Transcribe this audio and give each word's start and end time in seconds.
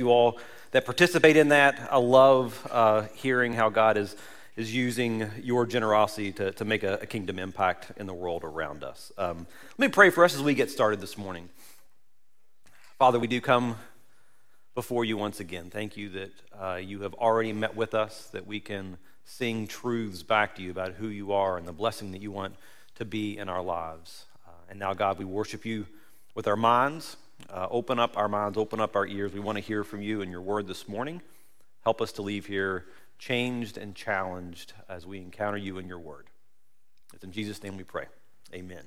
you 0.00 0.10
all 0.10 0.38
that 0.72 0.84
participate 0.84 1.36
in 1.36 1.50
that. 1.50 1.88
I 1.92 1.98
love 1.98 2.66
uh, 2.70 3.02
hearing 3.14 3.52
how 3.52 3.68
God 3.68 3.96
is, 3.96 4.16
is 4.56 4.74
using 4.74 5.30
your 5.42 5.66
generosity 5.66 6.32
to, 6.32 6.50
to 6.52 6.64
make 6.64 6.82
a, 6.82 6.94
a 7.02 7.06
kingdom 7.06 7.38
impact 7.38 7.92
in 7.96 8.06
the 8.06 8.14
world 8.14 8.42
around 8.42 8.82
us. 8.82 9.12
Um, 9.16 9.46
let 9.78 9.88
me 9.90 9.92
pray 9.92 10.10
for 10.10 10.24
us 10.24 10.34
as 10.34 10.42
we 10.42 10.54
get 10.54 10.70
started 10.70 11.00
this 11.00 11.16
morning. 11.16 11.48
Father, 12.98 13.18
we 13.18 13.26
do 13.26 13.40
come 13.40 13.76
before 14.74 15.04
you 15.04 15.16
once 15.16 15.40
again. 15.40 15.70
Thank 15.70 15.96
you 15.96 16.08
that 16.10 16.32
uh, 16.58 16.76
you 16.76 17.02
have 17.02 17.14
already 17.14 17.52
met 17.52 17.76
with 17.76 17.94
us, 17.94 18.28
that 18.32 18.46
we 18.46 18.60
can 18.60 18.96
sing 19.24 19.66
truths 19.66 20.22
back 20.22 20.56
to 20.56 20.62
you 20.62 20.70
about 20.70 20.92
who 20.94 21.08
you 21.08 21.32
are 21.32 21.56
and 21.58 21.66
the 21.68 21.72
blessing 21.72 22.12
that 22.12 22.22
you 22.22 22.30
want 22.30 22.54
to 22.96 23.04
be 23.04 23.38
in 23.38 23.48
our 23.48 23.62
lives. 23.62 24.24
Uh, 24.46 24.50
and 24.70 24.78
now, 24.78 24.94
God, 24.94 25.18
we 25.18 25.24
worship 25.24 25.64
you 25.64 25.86
with 26.34 26.46
our 26.46 26.56
minds. 26.56 27.16
Uh, 27.48 27.68
open 27.70 27.98
up 27.98 28.16
our 28.16 28.28
minds, 28.28 28.58
open 28.58 28.80
up 28.80 28.96
our 28.96 29.06
ears. 29.06 29.32
We 29.32 29.40
want 29.40 29.56
to 29.56 29.62
hear 29.62 29.84
from 29.84 30.02
you 30.02 30.20
and 30.20 30.30
your 30.30 30.42
word 30.42 30.66
this 30.66 30.88
morning. 30.88 31.22
Help 31.82 32.00
us 32.00 32.12
to 32.12 32.22
leave 32.22 32.46
here 32.46 32.86
changed 33.20 33.76
and 33.76 33.94
challenged 33.94 34.72
as 34.88 35.06
we 35.06 35.18
encounter 35.18 35.58
you 35.58 35.78
and 35.78 35.86
your 35.86 35.98
word. 35.98 36.26
It's 37.14 37.22
in 37.22 37.32
Jesus' 37.32 37.62
name 37.62 37.76
we 37.76 37.84
pray. 37.84 38.06
Amen. 38.54 38.84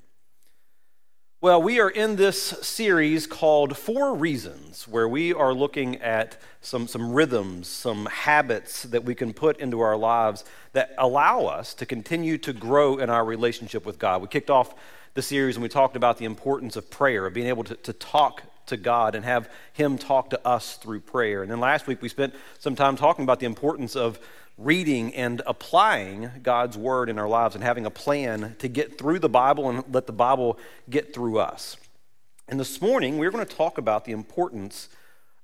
Well, 1.40 1.62
we 1.62 1.80
are 1.82 1.90
in 1.90 2.16
this 2.16 2.42
series 2.42 3.28
called 3.28 3.78
Four 3.78 4.16
Reasons, 4.16 4.88
where 4.88 5.08
we 5.08 5.34
are 5.34 5.54
looking 5.54 5.98
at 5.98 6.38
some, 6.62 6.88
some 6.88 7.12
rhythms, 7.12 7.68
some 7.68 8.06
habits 8.06 8.84
that 8.84 9.04
we 9.04 9.14
can 9.14 9.34
put 9.34 9.60
into 9.60 9.82
our 9.82 9.98
lives 9.98 10.46
that 10.72 10.96
allow 10.98 11.46
us 11.46 11.74
to 11.76 11.86
continue 11.86 12.38
to 12.40 12.54
grow 12.54 12.98
in 12.98 13.10
our 13.10 13.26
relationship 13.26 13.86
with 13.86 14.00
God. 14.00 14.22
We 14.22 14.30
kicked 14.30 14.50
off 14.50 14.74
the 15.14 15.22
series 15.22 15.56
and 15.56 15.64
we 15.64 15.70
talked 15.70 15.96
about 15.96 16.18
the 16.18 16.26
importance 16.26 16.76
of 16.76 16.90
prayer, 16.90 17.26
of 17.26 17.34
being 17.34 17.48
able 17.48 17.64
to, 17.64 17.76
to 17.76 17.94
talk 17.94 18.44
to 18.68 18.78
God 18.78 19.16
and 19.16 19.26
have 19.26 19.50
Him 19.74 19.98
talk 19.98 20.30
to 20.32 20.48
us 20.48 20.78
through 20.78 21.02
prayer. 21.02 21.42
And 21.42 21.52
then 21.52 21.60
last 21.60 21.88
week 21.88 22.02
we 22.02 22.10
spent 22.10 22.34
some 22.60 22.76
time 22.76 22.96
talking 22.96 23.24
about 23.24 23.40
the 23.40 23.46
importance 23.46 23.96
of 23.96 24.20
reading 24.58 25.14
and 25.16 25.42
applying 25.46 26.30
God's 26.42 26.78
Word 26.78 27.10
in 27.10 27.20
our 27.20 27.28
lives 27.28 27.56
and 27.56 27.64
having 27.64 27.86
a 27.86 27.92
plan 27.92 28.56
to 28.60 28.68
get 28.68 28.98
through 28.98 29.20
the 29.20 29.30
Bible 29.30 29.70
and 29.70 29.84
let 29.94 30.08
the 30.08 30.14
Bible 30.14 30.58
get 30.90 31.14
through 31.14 31.40
us. 31.40 31.78
And 32.48 32.60
this 32.60 32.82
morning 32.82 33.18
we're 33.18 33.32
going 33.32 33.46
to 33.46 33.56
talk 33.56 33.78
about 33.78 34.06
the 34.06 34.12
importance 34.12 34.90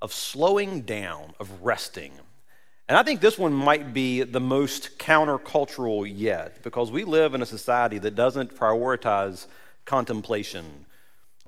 of 0.02 0.14
slowing 0.14 0.82
down, 0.82 1.34
of 1.40 1.62
resting. 1.62 2.14
And 2.90 2.98
I 2.98 3.04
think 3.04 3.22
this 3.22 3.38
one 3.38 3.54
might 3.54 3.94
be 3.94 4.24
the 4.24 4.40
most 4.40 4.98
countercultural 4.98 6.12
yet 6.12 6.64
because 6.64 6.92
we 6.92 7.04
live 7.04 7.36
in 7.36 7.42
a 7.44 7.46
society 7.46 8.00
that 8.00 8.16
doesn't 8.16 8.56
prioritize 8.56 9.46
contemplation 9.86 10.88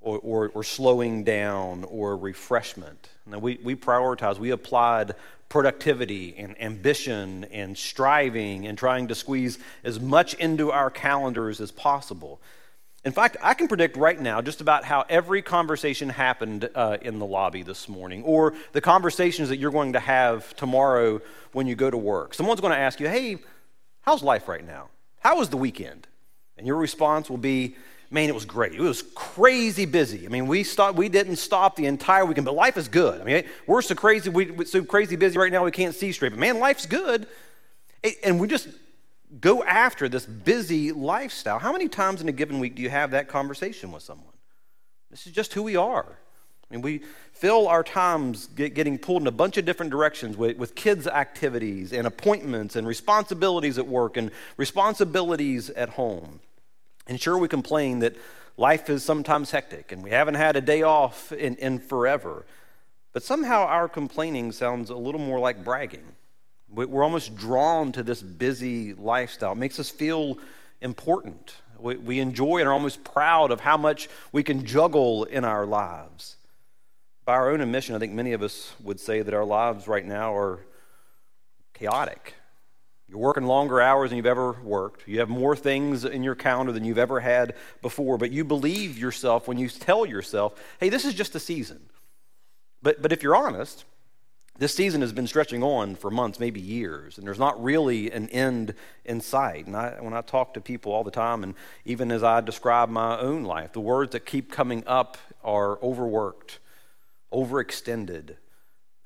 or, 0.02 0.20
or, 0.20 0.52
or 0.54 0.64
slowing 0.64 1.24
down 1.24 1.84
or 1.86 2.16
refreshment. 2.16 3.10
Now, 3.26 3.40
we, 3.40 3.60
we 3.64 3.76
prioritize, 3.76 4.38
we 4.38 4.52
applied 4.52 5.16
productivity 5.50 6.36
and 6.38 6.62
ambition 6.62 7.46
and 7.46 7.76
striving 7.76 8.68
and 8.68 8.78
trying 8.78 9.08
to 9.08 9.16
squeeze 9.16 9.58
as 9.84 10.00
much 10.00 10.36
into 10.36 10.72
our 10.72 10.92
calendars 10.92 11.60
as 11.60 11.72
possible. 11.72 12.40
In 13.04 13.12
fact, 13.12 13.38
I 13.42 13.56
can 13.56 13.68
predict 13.68 13.98
right 13.98 14.20
now 14.20 14.42
just 14.42 14.62
about 14.62 14.84
how 14.84 15.06
every 15.10 15.42
conversation 15.42 16.10
happened 16.10 16.70
uh, 16.76 16.98
in 17.02 17.18
the 17.18 17.26
lobby 17.26 17.64
this 17.64 17.90
morning, 17.90 18.24
or 18.24 18.54
the 18.74 18.82
conversations 18.82 19.50
that 19.50 19.58
you're 19.58 19.72
going 19.72 19.94
to 19.94 20.00
have 20.00 20.56
tomorrow 20.56 21.20
when 21.52 21.66
you 21.66 21.74
go 21.74 21.90
to 21.90 21.98
work. 21.98 22.36
Someone's 22.36 22.62
going 22.62 22.74
to 22.74 22.80
ask 22.80 23.00
you, 23.00 23.08
Hey, 23.08 23.40
how's 24.02 24.22
life 24.22 24.48
right 24.48 24.66
now? 24.66 24.90
How 25.20 25.38
was 25.38 25.50
the 25.50 25.58
weekend? 25.58 26.08
And 26.58 26.68
your 26.68 26.78
response 26.78 27.28
will 27.28 27.38
be, 27.38 27.76
Man, 28.12 28.28
it 28.28 28.36
was 28.36 28.46
great. 28.46 28.74
It 28.74 28.82
was 28.82 29.04
crazy 29.16 29.86
busy. 29.86 30.26
I 30.26 30.30
mean, 30.30 30.46
we 30.46 30.64
stopped, 30.64 30.98
we 30.98 31.10
didn't 31.10 31.38
stop 31.38 31.78
the 31.78 31.86
entire 31.86 32.26
weekend, 32.26 32.46
but 32.46 32.54
life 32.54 32.78
is 32.78 32.88
good. 32.88 33.20
I 33.20 33.24
mean, 33.24 33.46
we're 33.66 33.82
so 33.82 33.96
crazy, 33.96 34.30
we, 34.30 34.52
we're 34.52 34.66
so 34.66 34.84
crazy 34.84 35.16
busy 35.16 35.40
right 35.40 35.52
now 35.52 35.64
we 35.64 35.72
can't 35.72 35.96
see 35.96 36.12
straight. 36.12 36.30
But 36.30 36.40
man, 36.40 36.60
life's 36.60 36.86
good. 36.86 37.26
And 38.24 38.40
we 38.40 38.48
just 38.48 38.68
go 39.40 39.64
after 39.64 40.10
this 40.10 40.26
busy 40.26 40.92
lifestyle. 40.92 41.60
How 41.60 41.72
many 41.72 41.88
times 41.88 42.22
in 42.22 42.28
a 42.28 42.34
given 42.34 42.60
week 42.60 42.76
do 42.76 42.82
you 42.82 42.90
have 42.90 43.12
that 43.12 43.28
conversation 43.28 43.92
with 43.92 44.04
someone? 44.04 44.34
This 45.10 45.28
is 45.28 45.34
just 45.34 45.54
who 45.54 45.64
we 45.64 45.76
are. 45.76 46.06
I 46.70 46.76
mean, 46.76 46.82
we 46.82 47.02
fill 47.34 47.68
our 47.68 47.84
times 47.84 48.48
get, 48.48 48.74
getting 48.74 48.98
pulled 48.98 49.24
in 49.24 49.28
a 49.28 49.32
bunch 49.32 49.58
of 49.58 49.66
different 49.66 49.92
directions 49.92 50.38
with, 50.38 50.58
with 50.58 50.74
kids' 50.74 51.06
activities 51.06 51.92
and 51.92 52.08
appointments 52.08 52.76
and 52.76 52.88
responsibilities 52.88 53.78
at 53.78 53.88
work 53.88 54.16
and 54.16 54.32
responsibilities 54.58 55.70
at 55.72 55.90
home. 55.90 56.40
And 57.08 57.20
sure, 57.20 57.38
we 57.38 57.48
complain 57.50 58.00
that 58.00 58.16
life 58.56 58.90
is 58.90 59.04
sometimes 59.04 59.52
hectic 59.52 59.92
and 59.92 60.04
we 60.04 60.12
haven't 60.12 60.36
had 60.36 60.56
a 60.56 60.62
day 60.62 60.82
off 60.82 61.32
in, 61.34 61.56
in 61.58 61.80
forever. 61.80 62.46
But 63.12 63.24
somehow 63.24 63.66
our 63.66 63.90
complaining 63.90 64.54
sounds 64.54 64.90
a 64.90 64.96
little 64.96 65.20
more 65.20 65.40
like 65.40 65.66
bragging. 65.66 66.06
We're 66.74 67.04
almost 67.04 67.36
drawn 67.36 67.92
to 67.94 68.04
this 68.04 68.22
busy 68.22 68.94
lifestyle. 68.94 69.52
It 69.52 69.58
makes 69.58 69.80
us 69.80 69.90
feel 69.90 70.38
important. 70.80 71.56
We, 71.80 71.98
we 71.98 72.20
enjoy 72.20 72.60
and 72.60 72.68
are 72.68 72.74
almost 72.74 73.04
proud 73.04 73.52
of 73.52 73.60
how 73.60 73.76
much 73.76 74.10
we 74.32 74.42
can 74.44 74.66
juggle 74.66 75.26
in 75.26 75.44
our 75.44 75.66
lives. 75.66 76.38
By 77.26 77.34
our 77.34 77.52
own 77.52 77.62
admission, 77.62 77.96
I 77.96 78.00
think 78.00 78.14
many 78.14 78.34
of 78.34 78.42
us 78.42 78.74
would 78.82 79.00
say 79.00 79.22
that 79.22 79.34
our 79.34 79.44
lives 79.44 79.88
right 79.88 80.06
now 80.06 80.36
are 80.36 80.60
chaotic. 81.74 82.36
You're 83.10 83.20
working 83.20 83.44
longer 83.44 83.82
hours 83.82 84.10
than 84.10 84.18
you've 84.18 84.26
ever 84.26 84.54
worked. 84.64 85.06
You 85.08 85.20
have 85.20 85.28
more 85.28 85.58
things 85.58 86.06
in 86.06 86.24
your 86.24 86.36
calendar 86.36 86.72
than 86.72 86.86
you've 86.86 86.98
ever 86.98 87.20
had 87.20 87.56
before, 87.82 88.18
but 88.18 88.32
you 88.32 88.46
believe 88.46 88.98
yourself 88.98 89.48
when 89.48 89.58
you 89.58 89.68
tell 89.68 90.06
yourself, 90.06 90.58
hey, 90.80 90.88
this 90.88 91.04
is 91.04 91.14
just 91.14 91.36
a 91.36 91.40
season. 91.40 91.82
But, 92.82 93.02
but 93.02 93.12
if 93.12 93.22
you're 93.22 93.36
honest, 93.36 93.84
this 94.62 94.76
season 94.76 95.02
has 95.02 95.12
been 95.12 95.26
stretching 95.26 95.64
on 95.64 95.96
for 95.96 96.12
months, 96.12 96.40
maybe 96.40 96.60
years, 96.62 97.18
and 97.18 97.26
there's 97.26 97.40
not 97.40 97.62
really 97.64 98.12
an 98.12 98.30
end 98.30 98.76
in 99.04 99.20
sight. 99.20 99.66
And 99.66 99.76
I, 99.76 99.96
when 100.00 100.14
I 100.14 100.22
talk 100.22 100.54
to 100.54 100.62
people 100.62 100.92
all 100.92 101.04
the 101.04 101.10
time, 101.10 101.42
and 101.42 101.56
even 101.84 102.12
as 102.12 102.24
I 102.24 102.42
describe 102.42 102.88
my 102.88 103.18
own 103.18 103.44
life, 103.44 103.74
the 103.74 103.80
words 103.80 104.12
that 104.12 104.28
keep 104.28 104.52
coming 104.52 104.84
up 104.86 105.18
are 105.44 105.80
overworked, 105.82 106.60
overextended, 107.34 108.36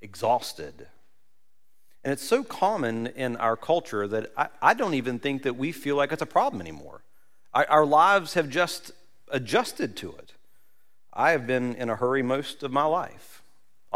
exhausted. 0.02 0.88
And 2.04 2.12
it's 2.12 2.28
so 2.28 2.44
common 2.44 3.08
in 3.08 3.38
our 3.38 3.56
culture 3.56 4.10
that 4.10 4.34
I, 4.36 4.50
I 4.62 4.74
don't 4.74 4.96
even 4.96 5.20
think 5.20 5.44
that 5.44 5.56
we 5.56 5.72
feel 5.72 5.96
like 5.96 6.12
it's 6.12 6.22
a 6.22 6.26
problem 6.26 6.60
anymore. 6.60 7.02
Our 7.54 7.86
lives 7.86 8.34
have 8.34 8.50
just 8.50 8.92
adjusted 9.30 9.96
to 9.96 10.12
it. 10.18 10.34
I 11.14 11.32
have 11.32 11.48
been 11.48 11.76
in 11.76 11.90
a 11.90 11.96
hurry 11.96 12.24
most 12.24 12.62
of 12.62 12.74
my 12.74 12.84
life 12.84 13.35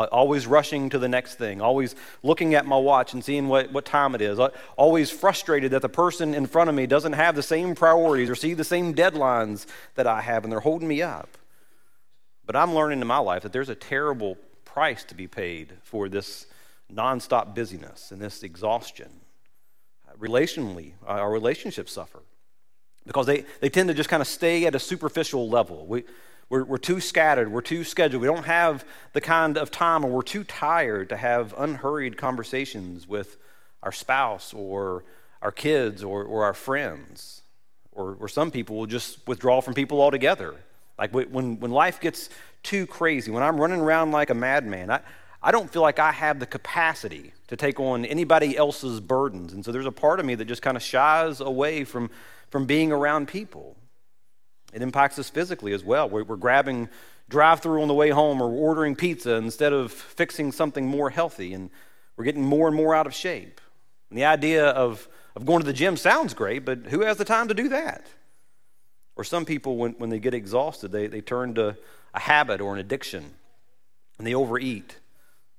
always 0.06 0.48
rushing 0.48 0.90
to 0.90 1.00
the 1.00 1.08
next 1.08 1.36
thing, 1.36 1.62
always 1.62 1.96
looking 2.24 2.56
at 2.56 2.66
my 2.66 2.78
watch 2.78 3.14
and 3.14 3.24
seeing 3.24 3.48
what, 3.48 3.72
what 3.72 3.86
time 3.86 4.16
it 4.16 4.22
is, 4.22 4.40
always 4.78 5.12
frustrated 5.12 5.72
that 5.72 5.82
the 5.82 5.90
person 5.90 6.34
in 6.34 6.46
front 6.46 6.70
of 6.70 6.76
me 6.76 6.88
doesn't 6.88 7.14
have 7.14 7.36
the 7.36 7.44
same 7.44 7.76
priorities 7.76 8.30
or 8.30 8.36
see 8.36 8.54
the 8.54 8.64
same 8.64 8.94
deadlines 8.94 9.66
that 9.96 10.08
I 10.08 10.22
have, 10.22 10.44
and 10.44 10.52
they're 10.52 10.60
holding 10.60 10.88
me 10.88 11.02
up. 11.02 11.38
But 12.46 12.56
I'm 12.56 12.74
learning 12.74 13.02
in 13.02 13.08
my 13.08 13.20
life 13.20 13.44
that 13.44 13.54
there's 13.54 13.70
a 13.70 13.76
terrible 13.76 14.38
price 14.66 15.04
to 15.06 15.16
be 15.16 15.28
paid 15.28 15.74
for 15.84 16.10
this 16.10 16.48
nonstop 16.92 17.54
busyness 17.54 18.12
and 18.12 18.22
this 18.22 18.44
exhaustion. 18.44 19.10
Uh, 20.08 20.16
relationally, 20.16 20.94
uh, 21.04 21.12
our 21.12 21.32
relationships 21.32 21.92
suffer 21.92 22.22
because 23.06 23.26
they, 23.26 23.46
they 23.60 23.70
tend 23.70 23.88
to 23.90 23.94
just 23.94 24.10
kind 24.10 24.22
of 24.22 24.28
stay 24.28 24.66
at 24.66 24.76
a 24.76 24.80
superficial 24.80 25.50
level. 25.50 25.86
We, 25.86 26.04
we're, 26.50 26.64
we're 26.64 26.78
too 26.78 27.00
scattered. 27.00 27.52
We're 27.52 27.62
too 27.62 27.84
scheduled. 27.84 28.22
We 28.22 28.28
don't 28.28 28.46
have 28.46 28.84
the 29.14 29.22
kind 29.22 29.58
of 29.58 29.72
time, 29.72 30.04
or 30.04 30.12
we're 30.12 30.22
too 30.22 30.44
tired 30.44 31.10
to 31.10 31.18
have 31.18 31.54
unhurried 31.58 32.18
conversations 32.18 33.08
with 33.08 33.38
our 33.84 33.92
spouse 33.92 34.54
or 34.54 35.04
our 35.42 35.52
kids 35.52 36.04
or, 36.04 36.24
or 36.24 36.44
our 36.44 36.54
friends. 36.54 37.44
Or, 37.92 38.18
or 38.20 38.28
some 38.28 38.50
people 38.52 38.78
will 38.78 38.88
just 38.88 39.28
withdraw 39.28 39.62
from 39.62 39.74
people 39.74 40.02
altogether. 40.02 40.56
Like 40.98 41.14
when, 41.14 41.60
when 41.60 41.72
life 41.72 42.02
gets 42.02 42.30
too 42.64 42.86
crazy, 42.88 43.32
when 43.32 43.44
I'm 43.44 43.60
running 43.60 43.80
around 43.80 44.12
like 44.12 44.30
a 44.30 44.34
madman, 44.34 44.92
I, 44.92 45.02
I 45.42 45.52
don't 45.52 45.72
feel 45.72 45.82
like 45.82 46.00
I 46.00 46.12
have 46.12 46.40
the 46.40 46.46
capacity 46.46 47.34
to 47.48 47.56
take 47.56 47.80
on 47.80 48.06
anybody 48.06 48.58
else's 48.58 49.00
burdens. 49.00 49.54
And 49.54 49.64
so 49.64 49.72
there's 49.72 49.86
a 49.86 49.92
part 49.92 50.20
of 50.20 50.26
me 50.26 50.36
that 50.36 50.46
just 50.46 50.62
kind 50.62 50.76
of 50.76 50.84
shies 50.84 51.40
away 51.40 51.84
from, 51.84 52.10
from 52.50 52.66
being 52.66 52.92
around 52.92 53.28
people. 53.28 53.76
It 54.74 54.82
impacts 54.82 55.18
us 55.18 55.30
physically 55.30 55.74
as 55.74 55.84
well. 55.84 56.10
We're, 56.10 56.24
grabbing 56.24 56.90
drive 57.28 57.62
through 57.62 57.82
on 57.82 57.88
the 57.88 57.94
way 57.94 58.10
home 58.10 58.42
or 58.42 58.52
ordering 58.52 58.96
pizza 58.96 59.36
instead 59.36 59.72
of 59.74 59.92
fixing 59.92 60.52
something 60.52 60.88
more 60.88 61.10
healthy, 61.10 61.54
and 61.54 61.70
we're 62.18 62.26
getting 62.26 62.44
more 62.44 62.68
and 62.68 62.76
more 62.76 62.96
out 62.96 63.08
of 63.08 63.14
shape. 63.14 63.62
And 64.10 64.18
the 64.18 64.26
idea 64.26 64.68
of, 64.68 65.08
of 65.36 65.46
going 65.46 65.60
to 65.60 65.66
the 65.66 65.74
gym 65.74 65.96
sounds 65.96 66.34
great, 66.34 66.66
but 66.66 66.88
who 66.88 67.02
has 67.02 67.18
the 67.18 67.26
time 67.26 67.48
to 67.48 67.54
do 67.54 67.70
that? 67.70 68.08
Or 69.16 69.24
some 69.24 69.46
people, 69.46 69.78
when, 69.78 69.94
when 69.94 70.10
they 70.10 70.20
get 70.20 70.34
exhausted, 70.34 70.92
they, 70.92 71.08
they 71.08 71.22
turn 71.22 71.54
to 71.56 71.78
a 72.14 72.20
habit 72.20 72.62
or 72.62 72.74
an 72.74 72.80
addiction, 72.80 73.34
and 74.18 74.26
they 74.26 74.34
overeat, 74.34 74.98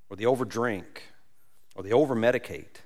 or 0.08 0.16
they 0.16 0.24
overdrink, 0.24 0.84
or 1.74 1.82
they 1.82 1.90
overmedicate. 1.90 2.82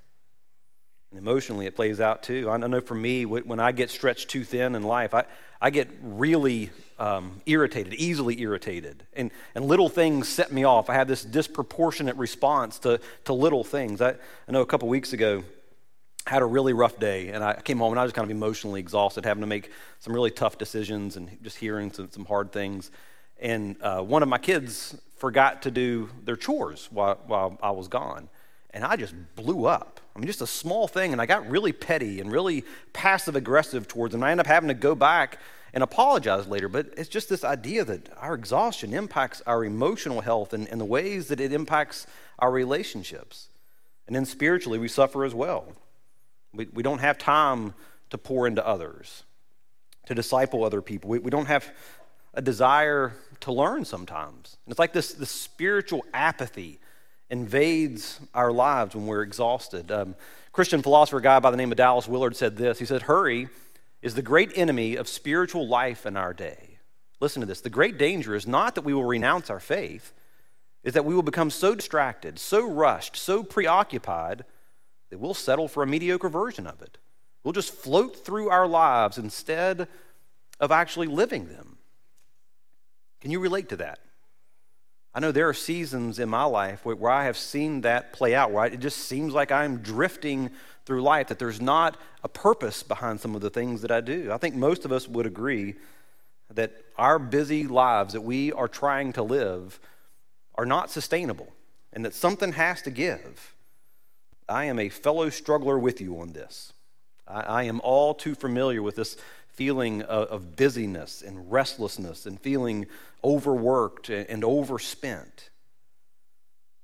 And 1.15 1.23
emotionally, 1.23 1.67
it 1.67 1.77
plays 1.77 2.01
out 2.01 2.25
too. 2.25 2.51
I 2.51 2.57
know 2.57 2.81
for 2.81 2.97
me, 2.97 3.25
when 3.25 3.61
I 3.61 3.71
get 3.71 3.89
stretched 3.89 4.31
too 4.31 4.43
thin 4.43 4.75
in 4.75 4.83
life, 4.83 5.15
I, 5.15 5.27
I 5.61 5.71
get 5.71 5.89
really 6.03 6.71
um, 6.99 7.41
irritated, 7.47 7.95
easily 7.95 8.41
irritated. 8.41 9.05
And, 9.13 9.31
and 9.55 9.65
little 9.65 9.89
things 9.89 10.29
set 10.29 10.51
me 10.51 10.65
off. 10.65 10.91
I 10.91 10.95
have 10.95 11.07
this 11.07 11.23
disproportionate 11.23 12.17
response 12.17 12.81
to, 12.81 13.01
to 13.27 13.33
little 13.33 13.63
things. 13.63 14.01
I, 14.01 14.11
I 14.11 14.51
know 14.51 14.61
a 14.61 14.67
couple 14.67 14.89
weeks 14.89 15.13
ago, 15.13 15.45
I 16.27 16.31
had 16.31 16.43
a 16.43 16.47
really 16.47 16.73
rough 16.73 16.99
day, 16.99 17.29
and 17.29 17.45
I 17.45 17.61
came 17.61 17.79
home 17.79 17.93
and 17.93 18.01
I 18.01 18.03
was 18.03 18.13
kind 18.13 18.25
of 18.25 18.33
emotionally 18.33 18.81
exhausted, 18.81 19.25
having 19.25 19.43
to 19.43 19.47
make 19.47 19.71
some 20.01 20.13
really 20.13 20.33
tough 20.33 20.59
decisions 20.59 21.17
and 21.17 21.39
just 21.43 21.59
hearing 21.59 21.93
some, 21.93 22.11
some 22.11 22.25
hard 22.25 22.51
things. 22.51 22.91
And 23.39 23.81
uh, 23.81 24.03
one 24.03 24.25
of 24.25 24.29
my 24.29 24.39
kids 24.39 24.97
forgot 25.19 25.63
to 25.63 25.71
do 25.71 26.11
their 26.25 26.35
chores 26.35 26.89
while, 26.91 27.21
while 27.25 27.57
I 27.63 27.71
was 27.71 27.87
gone 27.87 28.29
and 28.71 28.85
I 28.85 28.97
just 28.97 29.15
blew 29.37 29.67
up. 29.67 30.01
I 30.15 30.21
mean, 30.21 30.27
just 30.27 30.41
a 30.41 30.47
small 30.47 30.87
thing, 30.87 31.13
and 31.13 31.21
I 31.21 31.27
got 31.27 31.49
really 31.49 31.73
petty 31.73 32.21
and 32.21 32.31
really 32.31 32.65
passive 32.93 33.35
aggressive 33.35 33.89
towards 33.89 34.13
them. 34.13 34.23
I 34.23 34.31
end 34.31 34.41
up 34.41 34.47
having 34.47 34.69
to 34.69 34.75
go 34.75 34.95
back 34.95 35.41
and 35.73 35.83
apologize 35.83 36.47
later, 36.47 36.69
but 36.69 36.87
it's 36.97 37.09
just 37.09 37.29
this 37.29 37.43
idea 37.43 37.85
that 37.85 38.09
our 38.19 38.35
exhaustion 38.35 38.95
impacts 38.95 39.43
our 39.45 39.65
emotional 39.65 40.21
health 40.21 40.53
and, 40.53 40.69
and 40.69 40.81
the 40.81 40.85
ways 40.85 41.27
that 41.29 41.41
it 41.41 41.53
impacts 41.53 42.07
our 42.39 42.53
relationships. 42.53 43.49
And 44.07 44.15
then 44.15 44.25
spiritually, 44.25 44.79
we 44.79 44.87
suffer 44.87 45.25
as 45.25 45.35
well. 45.35 45.67
We, 46.53 46.69
we 46.73 46.85
don't 46.85 47.01
have 47.01 47.19
time 47.19 47.75
to 48.11 48.19
pour 48.19 48.47
into 48.47 48.65
others, 48.65 49.25
to 50.07 50.15
disciple 50.15 50.63
other 50.63 50.81
people. 50.81 51.11
We, 51.11 51.19
we 51.19 51.31
don't 51.31 51.47
have 51.47 51.69
a 52.35 52.43
desire 52.43 53.15
to 53.41 53.53
learn 53.53 53.85
sometimes. 53.85 54.57
And 54.65 54.73
it's 54.73 54.79
like 54.79 54.93
this, 54.93 55.13
this 55.13 55.31
spiritual 55.31 56.05
apathy 56.15 56.79
invades 57.31 58.21
our 58.35 58.53
lives 58.53 58.95
when 58.95 59.07
we're 59.07 59.23
exhausted. 59.23 59.91
Um, 59.91 60.15
Christian 60.53 60.83
philosopher 60.83 61.21
guy 61.21 61.41
by 61.41 61.51
the 61.51 61.57
name 61.57 61.73
of 61.73 61.79
Dallas 61.79 62.07
Willard 62.07 62.37
said 62.37 62.57
this. 62.57 62.79
He 62.79 62.85
said, 62.85 63.03
Hurry 63.03 63.49
is 64.03 64.15
the 64.15 64.23
great 64.23 64.53
enemy 64.55 64.97
of 64.97 65.09
spiritual 65.09 65.67
life 65.67 66.07
in 66.07 66.17
our 66.17 66.33
day. 66.33 66.79
Listen 67.21 67.41
to 67.41 67.47
this. 67.47 67.61
The 67.61 67.71
great 67.71 67.99
danger 67.99 68.35
is 68.35 68.47
not 68.47 68.75
that 68.75 68.85
we 68.85 68.93
will 68.93 69.05
renounce 69.05 69.51
our 69.51 69.61
faith, 69.61 70.13
is 70.83 70.95
that 70.95 71.05
we 71.05 71.15
will 71.15 71.23
become 71.23 71.51
so 71.51 71.75
distracted, 71.75 72.39
so 72.39 72.69
rushed, 72.69 73.17
so 73.17 73.43
preoccupied 73.43 74.45
that 75.11 75.19
we'll 75.19 75.35
settle 75.35 75.69
for 75.69 75.83
a 75.83 75.87
mediocre 75.87 76.29
version 76.29 76.67
of 76.67 76.83
it. 76.83 76.99
We'll 77.43 77.53
just 77.53 77.73
float 77.73 78.25
through 78.25 78.51
our 78.51 78.67
lives 78.67 79.19
instead 79.19 79.89
of 80.61 80.71
actually 80.71 81.07
living 81.07 81.49
them. 81.49 81.79
Can 83.21 83.31
you 83.31 83.41
relate 83.41 83.71
to 83.71 83.77
that? 83.77 84.01
I 85.15 85.21
know 85.21 85.31
there 85.31 85.49
are 85.49 85.55
seasons 85.55 86.19
in 86.19 86.29
my 86.29 86.45
life 86.45 86.85
where, 86.85 87.11
I 87.11 87.25
have 87.25 87.37
seen 87.37 87.83
that 87.83 88.13
play 88.13 88.35
out, 88.35 88.51
where 88.51 88.67
it 88.67 88.81
just 88.81 88.99
seems 88.99 89.33
like 89.33 89.53
I'm 89.53 89.79
drifting 89.79 90.51
through 90.87 91.03
life, 91.03 91.29
that 91.29 91.39
there's 91.39 91.61
not 91.61 91.97
a 92.25 92.29
purpose 92.29 92.83
behind 92.83 93.21
some 93.21 93.35
of 93.35 93.41
the 93.41 93.51
things 93.51 93.83
that 93.83 93.93
I 93.93 94.01
do. 94.01 94.33
I 94.33 94.39
think 94.39 94.55
most 94.55 94.85
of 94.85 94.91
us 94.91 95.09
would 95.09 95.27
agree 95.27 95.77
that 96.53 96.73
our 96.99 97.19
busy 97.19 97.67
lives 97.67 98.13
that 98.13 98.21
we 98.23 98.53
are 98.53 98.69
trying 98.69 99.13
to 99.15 99.23
live 99.23 99.79
are 100.57 100.67
not 100.67 100.91
sustainable 100.91 101.53
and 101.93 102.05
that 102.05 102.15
something 102.15 102.53
has 102.53 102.83
to 102.83 102.91
give. 102.91 103.55
I 104.49 104.65
am 104.65 104.79
a 104.79 104.89
fellow 104.89 105.31
struggler 105.31 105.79
with 105.79 106.01
you 106.01 106.21
on 106.21 106.33
this. 106.33 106.73
I, 107.27 107.41
I 107.41 107.63
am 107.65 107.81
all 107.83 108.15
too 108.15 108.35
familiar 108.35 108.83
with 108.83 108.97
this 108.97 109.17
feeling 109.55 110.03
of, 110.03 110.57
busyness 110.57 111.23
and 111.23 111.51
restlessness 111.51 112.27
and 112.27 112.41
feeling 112.41 112.87
overworked 113.23 114.11
and 114.11 114.45
overspent. 114.45 115.51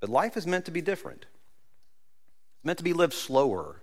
But 0.01 0.09
life 0.09 0.37
is 0.37 0.47
meant 0.47 0.65
to 0.67 0.71
be 0.71 0.81
different. 0.81 1.27
It's 2.57 2.65
meant 2.65 2.79
to 2.79 2.85
be 2.85 2.93
lived 2.93 3.13
slower, 3.13 3.77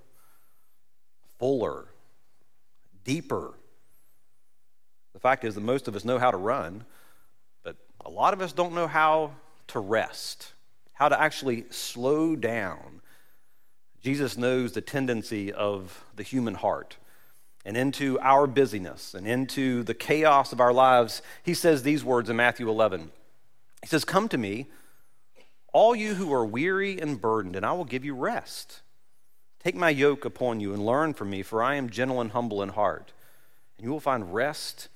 fuller, 1.37 1.85
deeper. 3.03 3.53
The 5.13 5.19
fact 5.19 5.43
is 5.43 5.55
that 5.55 5.61
most 5.61 5.87
of 5.87 5.95
us 5.95 6.05
know 6.05 6.17
how 6.17 6.31
to 6.31 6.37
run, 6.37 6.85
but 7.63 7.75
a 8.05 8.09
lot 8.09 8.33
of 8.33 8.41
us 8.41 8.53
don't 8.53 8.73
know 8.73 8.87
how 8.87 9.31
to 9.67 9.79
rest, 9.79 10.53
how 10.93 11.09
to 11.09 11.19
actually 11.19 11.65
slow 11.69 12.35
down. 12.35 13.01
Jesus 14.01 14.37
knows 14.37 14.71
the 14.71 14.81
tendency 14.81 15.51
of 15.51 16.05
the 16.15 16.23
human 16.23 16.55
heart 16.55 16.97
and 17.67 17.75
into 17.75 18.17
our 18.21 18.47
busyness 18.47 19.13
and 19.13 19.27
into 19.27 19.83
the 19.83 19.93
chaos 19.93 20.53
of 20.53 20.61
our 20.61 20.71
lives, 20.71 21.21
he 21.43 21.53
says 21.53 21.83
these 21.83 22.01
words 22.01 22.29
in 22.29 22.37
Matthew 22.37 22.69
11. 22.69 23.11
He 23.81 23.87
says, 23.87 24.05
Come 24.05 24.29
to 24.29 24.37
me, 24.37 24.67
all 25.73 25.93
you 25.93 26.15
who 26.15 26.33
are 26.33 26.45
weary 26.45 26.97
and 26.97 27.19
burdened, 27.19 27.57
and 27.57 27.65
I 27.65 27.73
will 27.73 27.83
give 27.83 28.05
you 28.05 28.15
rest. 28.15 28.79
Take 29.61 29.75
my 29.75 29.89
yoke 29.89 30.23
upon 30.23 30.61
you 30.61 30.73
and 30.73 30.85
learn 30.85 31.13
from 31.13 31.29
me, 31.29 31.43
for 31.43 31.61
I 31.61 31.75
am 31.75 31.89
gentle 31.89 32.21
and 32.21 32.31
humble 32.31 32.63
in 32.63 32.69
heart, 32.69 33.11
and 33.77 33.85
you 33.85 33.91
will 33.91 33.99
find 33.99 34.33
rest 34.33 34.87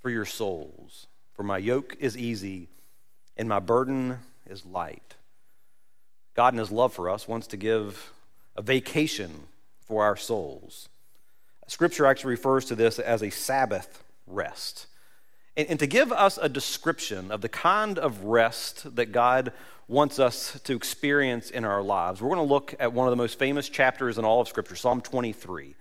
for 0.00 0.10
your 0.10 0.24
souls. 0.26 1.06
For 1.34 1.44
my 1.44 1.58
yoke 1.58 1.96
is 2.00 2.18
easy 2.18 2.68
and 3.36 3.48
my 3.48 3.60
burden 3.60 4.18
is 4.44 4.66
light. 4.66 5.14
God, 6.34 6.52
in 6.52 6.58
His 6.58 6.72
love 6.72 6.92
for 6.92 7.08
us, 7.08 7.28
wants 7.28 7.46
to 7.46 7.56
give 7.56 8.12
a 8.56 8.60
vacation 8.60 9.44
for 9.86 10.04
our 10.04 10.16
souls. 10.16 10.89
Scripture 11.70 12.04
actually 12.04 12.32
refers 12.32 12.64
to 12.64 12.74
this 12.74 12.98
as 12.98 13.22
a 13.22 13.30
Sabbath 13.30 14.02
rest. 14.26 14.88
And, 15.56 15.68
and, 15.68 15.78
to 15.78 15.86
give 15.86 16.10
us 16.10 16.36
a 16.36 16.48
description 16.48 17.30
of 17.30 17.42
the 17.42 17.48
kind 17.48 17.96
of 17.96 18.24
rest 18.24 18.96
that 18.96 19.12
God 19.12 19.52
wants 19.86 20.18
us 20.18 20.58
to 20.64 20.74
experience 20.74 21.48
in 21.48 21.64
our 21.64 21.80
lives, 21.80 22.20
we're 22.20 22.34
going 22.34 22.44
to 22.44 22.52
look 22.52 22.74
at 22.80 22.92
one 22.92 23.06
of 23.06 23.12
the 23.12 23.16
most 23.16 23.38
famous 23.38 23.68
chapters 23.68 24.18
in 24.18 24.24
all 24.24 24.40
of 24.40 24.48
Scripture, 24.48 24.74
Psalm 24.74 25.00
23. 25.00 25.76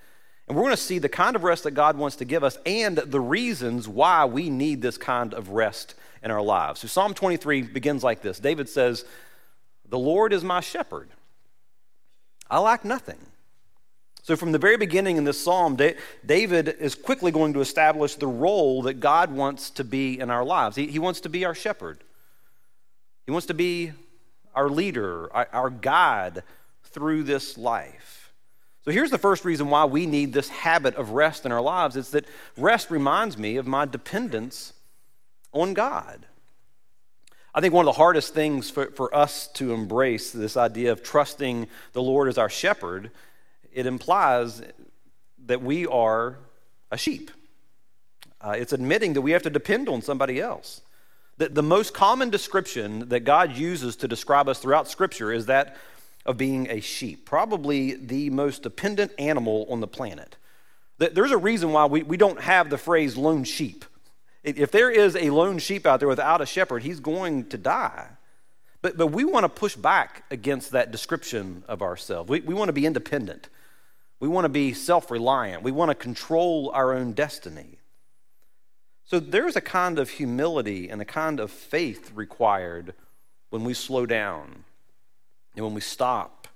And 0.48 0.56
we're 0.56 0.62
going 0.62 0.76
to 0.76 0.78
see 0.78 1.00
the 1.00 1.10
kind 1.10 1.36
of 1.36 1.44
rest 1.44 1.64
that 1.64 1.72
God 1.72 1.98
wants 1.98 2.18
to 2.18 2.26
give 2.26 2.44
us 2.44 2.60
and 2.68 2.96
the 2.96 3.20
reasons 3.20 3.88
why 3.88 4.26
we 4.26 4.52
need 4.52 4.84
this 4.84 4.98
kind 4.98 5.34
of 5.34 5.50
rest 5.50 5.96
in 6.22 6.30
our 6.30 6.44
lives. 6.44 6.82
So 6.82 6.88
Psalm 6.88 7.16
23 7.16 7.64
begins 7.64 8.04
like 8.04 8.22
this 8.22 8.38
David 8.38 8.70
says, 8.70 9.06
The 9.88 9.98
Lord 9.98 10.34
is 10.34 10.44
my 10.44 10.60
shepherd, 10.60 11.10
I 12.48 12.60
lack 12.60 12.86
nothing. 12.86 13.18
So, 14.30 14.36
from 14.36 14.52
the 14.52 14.60
very 14.60 14.78
beginning 14.78 15.18
in 15.18 15.24
this 15.24 15.44
psalm, 15.44 15.76
David 16.24 16.68
is 16.80 16.94
quickly 16.94 17.32
going 17.32 17.54
to 17.54 17.62
establish 17.62 18.14
the 18.14 18.28
role 18.28 18.84
that 18.84 19.00
God 19.00 19.32
wants 19.32 19.72
to 19.72 19.84
be 19.84 20.20
in 20.20 20.30
our 20.30 20.46
lives. 20.46 20.76
He, 20.76 21.00
wants 21.00 21.22
to 21.22 21.30
be 21.30 21.46
our 21.46 21.56
shepherd, 21.56 22.04
He 23.26 23.32
wants 23.32 23.48
to 23.48 23.56
be 23.56 23.92
our 24.54 24.70
leader, 24.70 25.34
our, 25.34 25.48
our 25.52 25.70
guide 25.72 26.44
through 26.84 27.24
this 27.24 27.58
life. 27.58 28.32
So, 28.86 28.92
here's 28.92 29.10
the 29.10 29.18
first 29.18 29.46
reason 29.46 29.72
why 29.72 29.86
we 29.86 30.06
need 30.06 30.32
this 30.32 30.50
habit 30.50 30.94
of 30.94 31.10
rest 31.10 31.48
in 31.48 31.52
our 31.52 31.60
lives 31.60 31.96
it's 31.96 32.12
that 32.12 32.26
rest 32.56 32.92
reminds 32.92 33.36
me 33.36 33.56
of 33.56 33.66
my 33.66 33.86
dependence 33.86 34.74
on 35.54 35.74
God. 35.74 36.28
I 37.56 37.62
think 37.62 37.74
one 37.74 37.88
of 37.88 37.96
the 37.96 37.98
hardest 37.98 38.36
things 38.36 38.70
for, 38.70 38.92
for 38.92 39.16
us 39.16 39.48
to 39.54 39.74
embrace, 39.74 40.32
this 40.32 40.56
idea 40.56 40.92
of 40.92 41.02
trusting 41.02 41.66
the 41.94 42.04
Lord 42.04 42.28
as 42.28 42.38
our 42.38 42.48
shepherd, 42.48 43.10
it 43.74 43.86
implies 43.86 44.62
that 45.46 45.62
we 45.62 45.86
are 45.88 46.38
a 46.92 46.98
sheep. 46.98 47.32
Uh, 48.42 48.56
it's 48.58 48.74
admitting 48.74 49.14
that 49.14 49.22
we 49.22 49.32
have 49.32 49.44
to 49.44 49.50
depend 49.50 49.90
on 49.90 50.02
somebody 50.02 50.40
else. 50.40 50.82
The, 51.38 51.50
the 51.50 51.64
most 51.64 51.94
common 51.94 52.30
description 52.30 53.10
that 53.10 53.22
God 53.22 53.56
uses 53.56 53.96
to 53.98 54.08
describe 54.08 54.48
us 54.50 54.60
throughout 54.60 54.88
Scripture 54.88 55.32
is 55.32 55.48
that 55.48 55.78
of 56.26 56.38
being 56.38 56.70
a 56.70 56.80
sheep, 56.80 57.26
probably 57.26 57.96
the 57.96 58.30
most 58.30 58.62
dependent 58.62 59.12
animal 59.18 59.66
on 59.70 59.80
the 59.80 59.88
planet. 59.88 60.36
There's 60.98 61.32
a 61.32 61.38
reason 61.38 61.72
why 61.72 61.86
we, 61.86 62.04
we 62.04 62.18
don't 62.18 62.42
have 62.42 62.70
the 62.70 62.78
phrase 62.78 63.16
lone 63.16 63.46
sheep. 63.46 63.86
If 64.44 64.72
there 64.72 64.92
is 64.92 65.16
a 65.16 65.30
lone 65.30 65.60
sheep 65.60 65.86
out 65.86 66.00
there 66.00 66.10
without 66.10 66.42
a 66.42 66.46
shepherd, 66.46 66.84
he's 66.84 67.00
going 67.00 67.46
to 67.50 67.58
die. 67.58 68.08
But, 68.82 68.98
but 68.98 69.08
we 69.08 69.24
want 69.24 69.44
to 69.44 69.50
push 69.50 69.76
back 69.76 70.24
against 70.30 70.72
that 70.72 70.92
description 70.92 71.64
of 71.68 71.82
ourselves. 71.82 72.30
We, 72.30 72.42
we 72.42 72.54
want 72.54 72.70
to 72.70 72.74
be 72.74 72.86
independent. 72.86 73.50
We 74.20 74.28
want 74.28 74.46
to 74.46 74.50
be 74.50 74.74
self 74.74 75.12
reliant. 75.12 75.64
We 75.64 75.72
want 75.72 75.90
to 75.90 75.96
control 75.96 76.72
our 76.74 76.94
own 76.94 77.14
destiny. 77.14 77.80
So 79.06 79.20
there's 79.20 79.56
a 79.56 79.62
kind 79.62 79.98
of 79.98 80.10
humility 80.10 80.90
and 80.90 81.02
a 81.02 81.06
kind 81.06 81.40
of 81.40 81.50
faith 81.50 82.12
required 82.14 82.94
when 83.50 83.64
we 83.64 83.74
slow 83.74 84.06
down 84.06 84.66
and 85.56 85.66
when 85.66 85.74
we 85.74 85.82
stop 85.82 86.48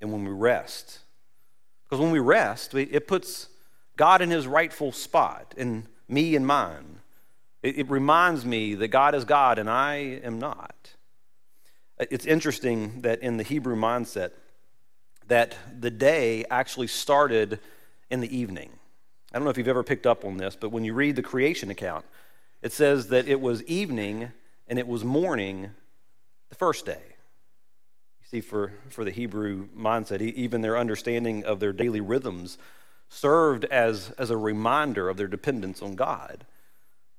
and 0.00 0.12
when 0.12 0.24
we 0.24 0.30
rest. 0.30 0.98
Because 1.84 2.00
when 2.00 2.10
we 2.10 2.18
rest, 2.18 2.74
it 2.74 3.06
puts 3.06 3.48
God 3.96 4.20
in 4.20 4.30
his 4.30 4.46
rightful 4.46 4.92
spot 4.92 5.54
and 5.56 5.86
me 6.08 6.36
in 6.36 6.44
mine. 6.44 7.00
It, 7.62 7.78
it 7.78 7.90
reminds 7.90 8.44
me 8.44 8.74
that 8.74 8.88
God 8.88 9.14
is 9.14 9.24
God 9.24 9.58
and 9.58 9.70
I 9.70 10.20
am 10.22 10.38
not. 10.38 10.94
It's 11.98 12.26
interesting 12.26 13.00
that 13.00 13.20
in 13.20 13.38
the 13.38 13.42
Hebrew 13.42 13.76
mindset, 13.76 14.32
that 15.28 15.54
the 15.78 15.90
day 15.90 16.44
actually 16.50 16.88
started 16.88 17.60
in 18.10 18.20
the 18.20 18.36
evening. 18.36 18.70
I 19.32 19.38
don't 19.38 19.44
know 19.44 19.50
if 19.50 19.58
you've 19.58 19.68
ever 19.68 19.84
picked 19.84 20.06
up 20.06 20.24
on 20.24 20.38
this, 20.38 20.56
but 20.56 20.70
when 20.70 20.84
you 20.84 20.94
read 20.94 21.16
the 21.16 21.22
creation 21.22 21.70
account, 21.70 22.04
it 22.62 22.72
says 22.72 23.08
that 23.08 23.28
it 23.28 23.40
was 23.40 23.62
evening 23.64 24.32
and 24.66 24.78
it 24.78 24.88
was 24.88 25.04
morning 25.04 25.70
the 26.48 26.54
first 26.54 26.86
day. 26.86 27.02
You 27.02 28.26
see, 28.28 28.40
for, 28.40 28.72
for 28.88 29.04
the 29.04 29.10
Hebrew 29.10 29.68
mindset, 29.76 30.20
even 30.20 30.62
their 30.62 30.78
understanding 30.78 31.44
of 31.44 31.60
their 31.60 31.72
daily 31.72 32.00
rhythms 32.00 32.58
served 33.10 33.64
as, 33.66 34.10
as 34.18 34.30
a 34.30 34.36
reminder 34.36 35.08
of 35.08 35.16
their 35.16 35.28
dependence 35.28 35.82
on 35.82 35.94
God. 35.94 36.46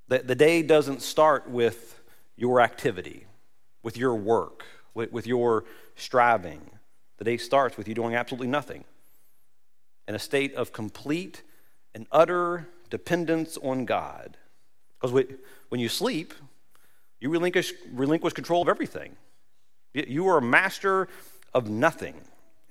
That 0.07 0.27
the 0.27 0.35
day 0.35 0.63
doesn't 0.63 1.01
start 1.01 1.49
with 1.49 1.99
your 2.35 2.61
activity, 2.61 3.25
with 3.83 3.97
your 3.97 4.15
work, 4.15 4.63
with, 4.93 5.11
with 5.11 5.27
your 5.27 5.65
striving. 5.95 6.61
The 7.19 7.25
day 7.25 7.37
starts 7.37 7.77
with 7.77 7.87
you 7.87 7.93
doing 7.93 8.15
absolutely 8.15 8.47
nothing 8.47 8.85
in 10.07 10.15
a 10.15 10.19
state 10.19 10.55
of 10.55 10.73
complete 10.73 11.43
and 11.93 12.07
utter 12.11 12.67
dependence 12.89 13.57
on 13.61 13.85
God. 13.85 14.37
Because 14.99 15.25
when 15.67 15.79
you 15.79 15.89
sleep, 15.89 16.33
you 17.19 17.29
relinquish, 17.29 17.73
relinquish 17.91 18.33
control 18.33 18.61
of 18.61 18.69
everything. 18.69 19.17
You 19.93 20.27
are 20.29 20.37
a 20.37 20.41
master 20.41 21.09
of 21.53 21.69
nothing. 21.69 22.15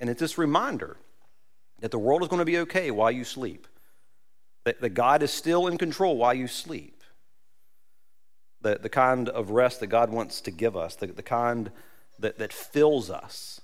And 0.00 0.08
it's 0.08 0.20
this 0.20 0.38
reminder 0.38 0.96
that 1.80 1.90
the 1.90 1.98
world 1.98 2.22
is 2.22 2.28
going 2.28 2.40
to 2.40 2.46
be 2.46 2.58
okay 2.58 2.90
while 2.90 3.10
you 3.10 3.24
sleep, 3.24 3.66
that, 4.64 4.80
that 4.80 4.90
God 4.90 5.22
is 5.22 5.30
still 5.30 5.66
in 5.66 5.76
control 5.76 6.16
while 6.16 6.34
you 6.34 6.48
sleep. 6.48 7.02
The, 8.62 8.78
the 8.80 8.88
kind 8.88 9.28
of 9.28 9.50
rest 9.50 9.80
that 9.80 9.88
God 9.88 10.10
wants 10.10 10.40
to 10.40 10.50
give 10.50 10.76
us, 10.76 10.96
the, 10.96 11.08
the 11.08 11.22
kind 11.22 11.70
that, 12.18 12.38
that 12.38 12.52
fills 12.52 13.10
us, 13.10 13.60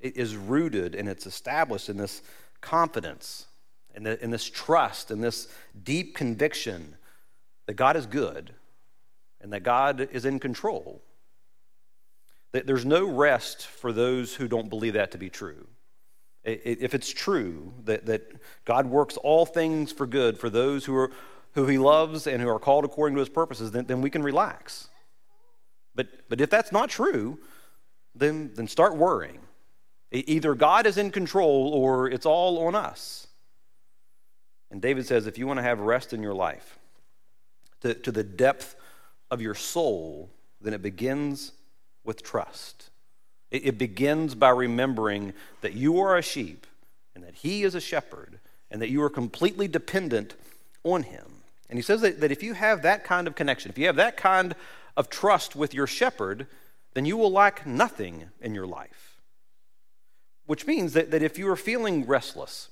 is 0.00 0.36
rooted 0.36 0.94
and 0.94 1.08
it's 1.08 1.26
established 1.26 1.88
in 1.88 1.96
this 1.96 2.22
confidence, 2.60 3.46
in, 3.94 4.02
the, 4.02 4.22
in 4.22 4.30
this 4.30 4.44
trust, 4.44 5.10
in 5.10 5.20
this 5.20 5.48
deep 5.82 6.14
conviction 6.14 6.96
that 7.66 7.74
God 7.74 7.96
is 7.96 8.06
good 8.06 8.54
and 9.40 9.52
that 9.52 9.62
God 9.62 10.08
is 10.12 10.24
in 10.24 10.38
control. 10.38 11.02
That 12.52 12.66
there's 12.66 12.84
no 12.84 13.06
rest 13.06 13.66
for 13.66 13.92
those 13.92 14.34
who 14.34 14.48
don't 14.48 14.68
believe 14.68 14.94
that 14.94 15.12
to 15.12 15.18
be 15.18 15.30
true. 15.30 15.66
If 16.42 16.94
it's 16.94 17.10
true 17.10 17.74
that, 17.84 18.06
that 18.06 18.32
God 18.64 18.86
works 18.86 19.16
all 19.18 19.44
things 19.44 19.92
for 19.92 20.06
good 20.06 20.38
for 20.38 20.48
those 20.48 20.86
who, 20.86 20.96
are, 20.96 21.10
who 21.52 21.66
he 21.66 21.76
loves 21.76 22.26
and 22.26 22.40
who 22.40 22.48
are 22.48 22.58
called 22.58 22.84
according 22.84 23.14
to 23.16 23.20
his 23.20 23.28
purposes, 23.28 23.70
then, 23.70 23.84
then 23.84 24.00
we 24.00 24.08
can 24.08 24.22
relax. 24.22 24.88
But, 25.94 26.08
but 26.28 26.40
if 26.40 26.48
that's 26.48 26.72
not 26.72 26.88
true, 26.88 27.38
then, 28.14 28.52
then 28.54 28.66
start 28.66 28.96
worrying. 28.96 29.40
Either 30.12 30.54
God 30.54 30.86
is 30.86 30.98
in 30.98 31.10
control 31.10 31.72
or 31.72 32.08
it's 32.08 32.26
all 32.26 32.66
on 32.66 32.74
us. 32.74 33.28
And 34.70 34.82
David 34.82 35.06
says 35.06 35.26
if 35.26 35.38
you 35.38 35.46
want 35.46 35.58
to 35.58 35.62
have 35.62 35.80
rest 35.80 36.12
in 36.12 36.22
your 36.22 36.34
life, 36.34 36.78
to, 37.80 37.94
to 37.94 38.12
the 38.12 38.24
depth 38.24 38.76
of 39.30 39.40
your 39.40 39.54
soul, 39.54 40.30
then 40.60 40.74
it 40.74 40.82
begins 40.82 41.52
with 42.04 42.22
trust. 42.22 42.90
It, 43.50 43.66
it 43.66 43.78
begins 43.78 44.34
by 44.34 44.50
remembering 44.50 45.32
that 45.60 45.74
you 45.74 46.00
are 46.00 46.16
a 46.16 46.22
sheep 46.22 46.66
and 47.14 47.24
that 47.24 47.36
He 47.36 47.62
is 47.62 47.74
a 47.74 47.80
shepherd 47.80 48.38
and 48.70 48.80
that 48.82 48.90
you 48.90 49.02
are 49.02 49.10
completely 49.10 49.68
dependent 49.68 50.34
on 50.84 51.04
Him. 51.04 51.26
And 51.68 51.78
He 51.78 51.82
says 51.82 52.00
that, 52.00 52.20
that 52.20 52.32
if 52.32 52.42
you 52.42 52.54
have 52.54 52.82
that 52.82 53.04
kind 53.04 53.26
of 53.26 53.34
connection, 53.34 53.70
if 53.70 53.78
you 53.78 53.86
have 53.86 53.96
that 53.96 54.16
kind 54.16 54.54
of 54.96 55.08
trust 55.08 55.56
with 55.56 55.72
your 55.72 55.86
shepherd, 55.86 56.46
then 56.94 57.04
you 57.04 57.16
will 57.16 57.30
lack 57.30 57.66
nothing 57.66 58.30
in 58.40 58.54
your 58.54 58.66
life. 58.66 59.09
Which 60.50 60.66
means 60.66 60.94
that, 60.94 61.12
that 61.12 61.22
if 61.22 61.38
you 61.38 61.48
are 61.48 61.54
feeling 61.54 62.04
restless, 62.06 62.70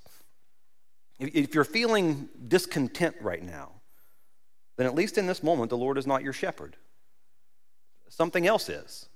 if 1.21 1.55
you're 1.55 1.63
feeling 1.63 2.29
discontent 2.49 3.15
right 3.21 3.41
now, 3.41 3.71
then 4.77 4.87
at 4.89 4.97
least 4.97 5.17
in 5.17 5.29
this 5.29 5.45
moment, 5.45 5.71
the 5.71 5.77
Lord 5.77 5.97
is 5.97 6.05
not 6.05 6.25
your 6.25 6.33
shepherd. 6.33 6.75
Something 8.09 8.49
else 8.49 8.69
is. 8.69 9.09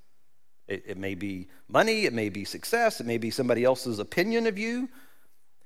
It, 0.68 0.84
it, 0.86 0.96
may 0.96 1.16
be 1.16 1.48
money, 1.66 2.04
it 2.04 2.12
may 2.12 2.28
be 2.28 2.44
success, 2.44 3.00
it 3.00 3.04
may 3.04 3.18
be 3.18 3.30
somebody 3.30 3.64
else's 3.64 3.98
opinion 3.98 4.46
of 4.46 4.56
you. 4.56 4.78
And 4.78 4.88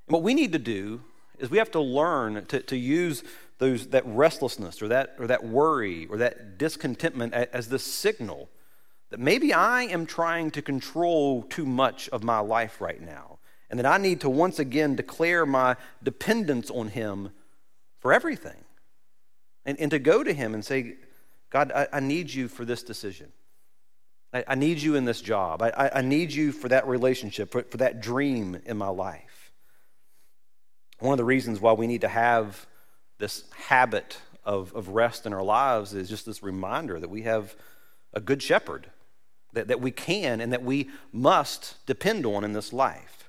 what 0.06 0.22
we 0.22 0.32
need 0.32 0.52
to 0.52 0.58
do 0.58 1.02
is 1.38 1.50
we 1.50 1.58
have 1.58 1.72
to 1.72 1.80
learn 1.80 2.46
to, 2.46 2.60
to 2.60 2.78
use 2.78 3.22
those, 3.58 3.88
that 3.88 4.06
restlessness 4.06 4.80
or 4.80 4.88
that, 4.88 5.16
or 5.18 5.26
that 5.26 5.44
worry 5.44 6.06
or 6.06 6.16
that 6.16 6.56
discontentment 6.56 7.34
as, 7.34 7.48
as 7.52 7.68
the 7.68 7.78
signal 7.78 8.48
that 9.10 9.20
maybe 9.20 9.52
I 9.52 9.82
am 9.82 10.06
trying 10.06 10.50
to 10.52 10.62
control 10.62 11.42
too 11.42 11.66
much 11.66 12.08
of 12.08 12.22
my 12.22 12.40
life 12.40 12.80
right 12.80 13.00
now 13.00 13.38
and 13.70 13.78
that 13.78 13.86
I 13.86 13.98
need 13.98 14.20
to 14.20 14.30
once 14.30 14.58
again 14.58 14.96
declare 14.96 15.46
my 15.46 15.76
dependence 16.02 16.70
on 16.70 16.88
Him 16.88 17.30
for 17.98 18.12
everything. 18.12 18.64
And, 19.64 19.78
and 19.80 19.90
to 19.90 19.98
go 19.98 20.22
to 20.22 20.32
Him 20.32 20.54
and 20.54 20.64
say, 20.64 20.94
God, 21.50 21.72
I, 21.72 21.88
I 21.92 22.00
need 22.00 22.32
you 22.32 22.48
for 22.48 22.64
this 22.64 22.82
decision. 22.82 23.32
I, 24.32 24.44
I, 24.48 24.54
need 24.54 24.78
you 24.78 24.96
in 24.96 25.04
this 25.04 25.20
job. 25.20 25.62
I, 25.62 25.90
I 25.94 26.02
need 26.02 26.32
you 26.32 26.52
for 26.52 26.68
that 26.68 26.86
relationship, 26.86 27.50
for, 27.50 27.62
for 27.62 27.78
that 27.78 28.00
dream 28.00 28.60
in 28.66 28.76
my 28.76 28.88
life. 28.88 29.52
One 30.98 31.12
of 31.12 31.18
the 31.18 31.24
reasons 31.24 31.60
why 31.60 31.72
we 31.72 31.86
need 31.86 32.00
to 32.02 32.08
have 32.08 32.66
this 33.18 33.44
habit 33.56 34.18
of, 34.44 34.74
of 34.74 34.88
rest 34.88 35.26
in 35.26 35.32
our 35.32 35.42
lives 35.42 35.94
is 35.94 36.08
just 36.08 36.26
this 36.26 36.42
reminder 36.42 36.98
that 37.00 37.10
we 37.10 37.22
have 37.22 37.54
a 38.12 38.20
good 38.20 38.42
shepherd 38.42 38.90
that, 39.56 39.68
that 39.68 39.80
we 39.80 39.90
can 39.90 40.40
and 40.40 40.52
that 40.52 40.62
we 40.62 40.88
must 41.12 41.84
depend 41.86 42.24
on 42.24 42.44
in 42.44 42.52
this 42.52 42.72
life. 42.72 43.28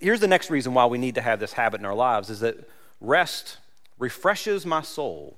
Here's 0.00 0.20
the 0.20 0.28
next 0.28 0.50
reason 0.50 0.74
why 0.74 0.86
we 0.86 0.98
need 0.98 1.14
to 1.16 1.20
have 1.20 1.40
this 1.40 1.52
habit 1.52 1.80
in 1.80 1.86
our 1.86 1.94
lives 1.94 2.30
is 2.30 2.40
that 2.40 2.68
rest 3.00 3.58
refreshes 3.98 4.64
my 4.64 4.82
soul. 4.82 5.36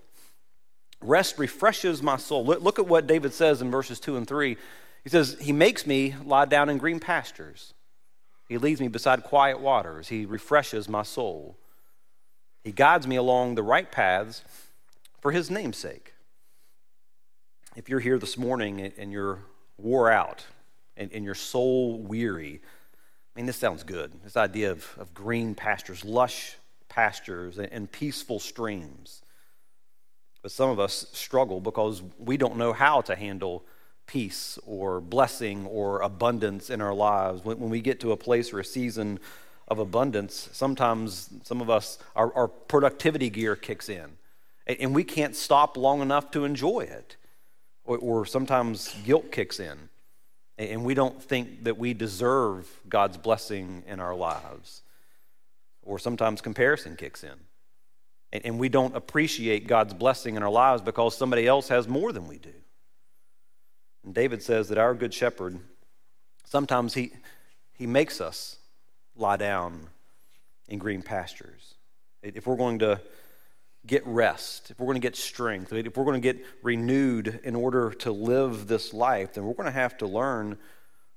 Rest 1.00 1.38
refreshes 1.38 2.02
my 2.02 2.16
soul. 2.16 2.44
Look, 2.44 2.62
look 2.62 2.78
at 2.78 2.86
what 2.86 3.06
David 3.06 3.32
says 3.32 3.60
in 3.60 3.70
verses 3.70 3.98
2 3.98 4.16
and 4.16 4.26
3. 4.26 4.56
He 5.02 5.10
says, 5.10 5.36
He 5.40 5.52
makes 5.52 5.86
me 5.86 6.14
lie 6.24 6.44
down 6.44 6.68
in 6.68 6.78
green 6.78 7.00
pastures. 7.00 7.74
He 8.48 8.58
leads 8.58 8.80
me 8.80 8.88
beside 8.88 9.24
quiet 9.24 9.60
waters. 9.60 10.08
He 10.08 10.26
refreshes 10.26 10.88
my 10.88 11.02
soul. 11.02 11.56
He 12.62 12.70
guides 12.70 13.06
me 13.06 13.16
along 13.16 13.56
the 13.56 13.62
right 13.62 13.90
paths 13.90 14.44
for 15.20 15.32
His 15.32 15.50
name's 15.50 15.78
sake. 15.78 16.12
If 17.74 17.88
you're 17.88 18.00
here 18.00 18.18
this 18.18 18.38
morning 18.38 18.92
and 18.96 19.10
you're 19.10 19.40
wore 19.78 20.10
out 20.10 20.44
and, 20.96 21.12
and 21.12 21.24
your 21.24 21.34
soul 21.34 21.98
weary, 21.98 22.60
I 23.34 23.38
mean, 23.38 23.46
this 23.46 23.56
sounds 23.56 23.82
good. 23.82 24.12
This 24.22 24.36
idea 24.36 24.70
of, 24.70 24.86
of 24.98 25.14
green 25.14 25.54
pastures, 25.54 26.04
lush 26.04 26.56
pastures 26.88 27.58
and 27.58 27.90
peaceful 27.90 28.38
streams. 28.38 29.22
But 30.42 30.52
some 30.52 30.68
of 30.68 30.78
us 30.78 31.06
struggle 31.12 31.60
because 31.60 32.02
we 32.18 32.36
don't 32.36 32.56
know 32.56 32.72
how 32.72 33.00
to 33.02 33.16
handle 33.16 33.64
peace 34.06 34.58
or 34.66 35.00
blessing 35.00 35.64
or 35.66 36.00
abundance 36.02 36.68
in 36.68 36.80
our 36.82 36.92
lives. 36.92 37.44
When, 37.44 37.58
when 37.58 37.70
we 37.70 37.80
get 37.80 38.00
to 38.00 38.12
a 38.12 38.16
place 38.16 38.52
or 38.52 38.60
a 38.60 38.64
season 38.64 39.20
of 39.68 39.78
abundance, 39.78 40.50
sometimes 40.52 41.30
some 41.44 41.62
of 41.62 41.70
us, 41.70 41.98
our, 42.14 42.34
our 42.34 42.48
productivity 42.48 43.30
gear 43.30 43.56
kicks 43.56 43.88
in 43.88 44.18
and, 44.66 44.78
and, 44.80 44.94
we 44.94 45.04
can't 45.04 45.34
stop 45.34 45.76
long 45.76 46.02
enough 46.02 46.30
to 46.32 46.44
enjoy 46.44 46.80
it. 46.80 47.16
Or, 47.84 47.98
or 47.98 48.26
sometimes 48.26 48.94
guilt 49.04 49.32
kicks 49.32 49.58
in 49.58 49.88
and 50.58 50.84
we 50.84 50.94
don't 50.94 51.20
think 51.22 51.64
that 51.64 51.78
we 51.78 51.94
deserve 51.94 52.68
God's 52.88 53.16
blessing 53.16 53.82
in 53.86 54.00
our 54.00 54.14
lives. 54.14 54.82
Or 55.82 55.98
sometimes 55.98 56.40
comparison 56.40 56.96
kicks 56.96 57.24
in. 57.24 57.34
And 58.32 58.58
we 58.58 58.68
don't 58.68 58.94
appreciate 58.96 59.66
God's 59.66 59.92
blessing 59.92 60.36
in 60.36 60.42
our 60.42 60.50
lives 60.50 60.80
because 60.80 61.16
somebody 61.16 61.46
else 61.46 61.68
has 61.68 61.86
more 61.86 62.12
than 62.12 62.28
we 62.28 62.38
do. 62.38 62.52
And 64.04 64.14
David 64.14 64.42
says 64.42 64.68
that 64.68 64.78
our 64.78 64.94
good 64.94 65.12
shepherd, 65.12 65.58
sometimes 66.44 66.94
he, 66.94 67.12
he 67.74 67.86
makes 67.86 68.20
us 68.20 68.56
lie 69.16 69.36
down 69.36 69.88
in 70.68 70.78
green 70.78 71.02
pastures. 71.02 71.74
If 72.22 72.46
we're 72.46 72.56
going 72.56 72.78
to 72.78 73.00
get 73.86 74.06
rest, 74.06 74.70
if 74.70 74.78
we're 74.78 74.86
going 74.86 75.00
to 75.00 75.06
get 75.06 75.16
strength, 75.16 75.72
if 75.72 75.96
we're 75.96 76.04
going 76.04 76.20
to 76.20 76.32
get 76.32 76.44
renewed 76.62 77.40
in 77.42 77.56
order 77.56 77.90
to 77.90 78.12
live 78.12 78.68
this 78.68 78.94
life, 78.94 79.34
then 79.34 79.44
we're 79.44 79.54
going 79.54 79.66
to 79.66 79.72
have 79.72 79.98
to 79.98 80.06
learn 80.06 80.56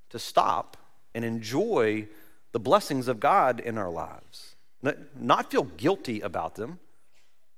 to 0.10 0.20
stop 0.20 0.78
and 1.14 1.24
enjoy 1.24 2.08
the 2.52 2.60
blessings 2.60 3.08
of 3.08 3.20
God 3.20 3.60
in 3.60 3.78
our 3.78 3.90
lives. 3.90 4.56
Not 5.20 5.52
feel 5.52 5.64
guilty 5.64 6.22
about 6.22 6.56
them. 6.56 6.80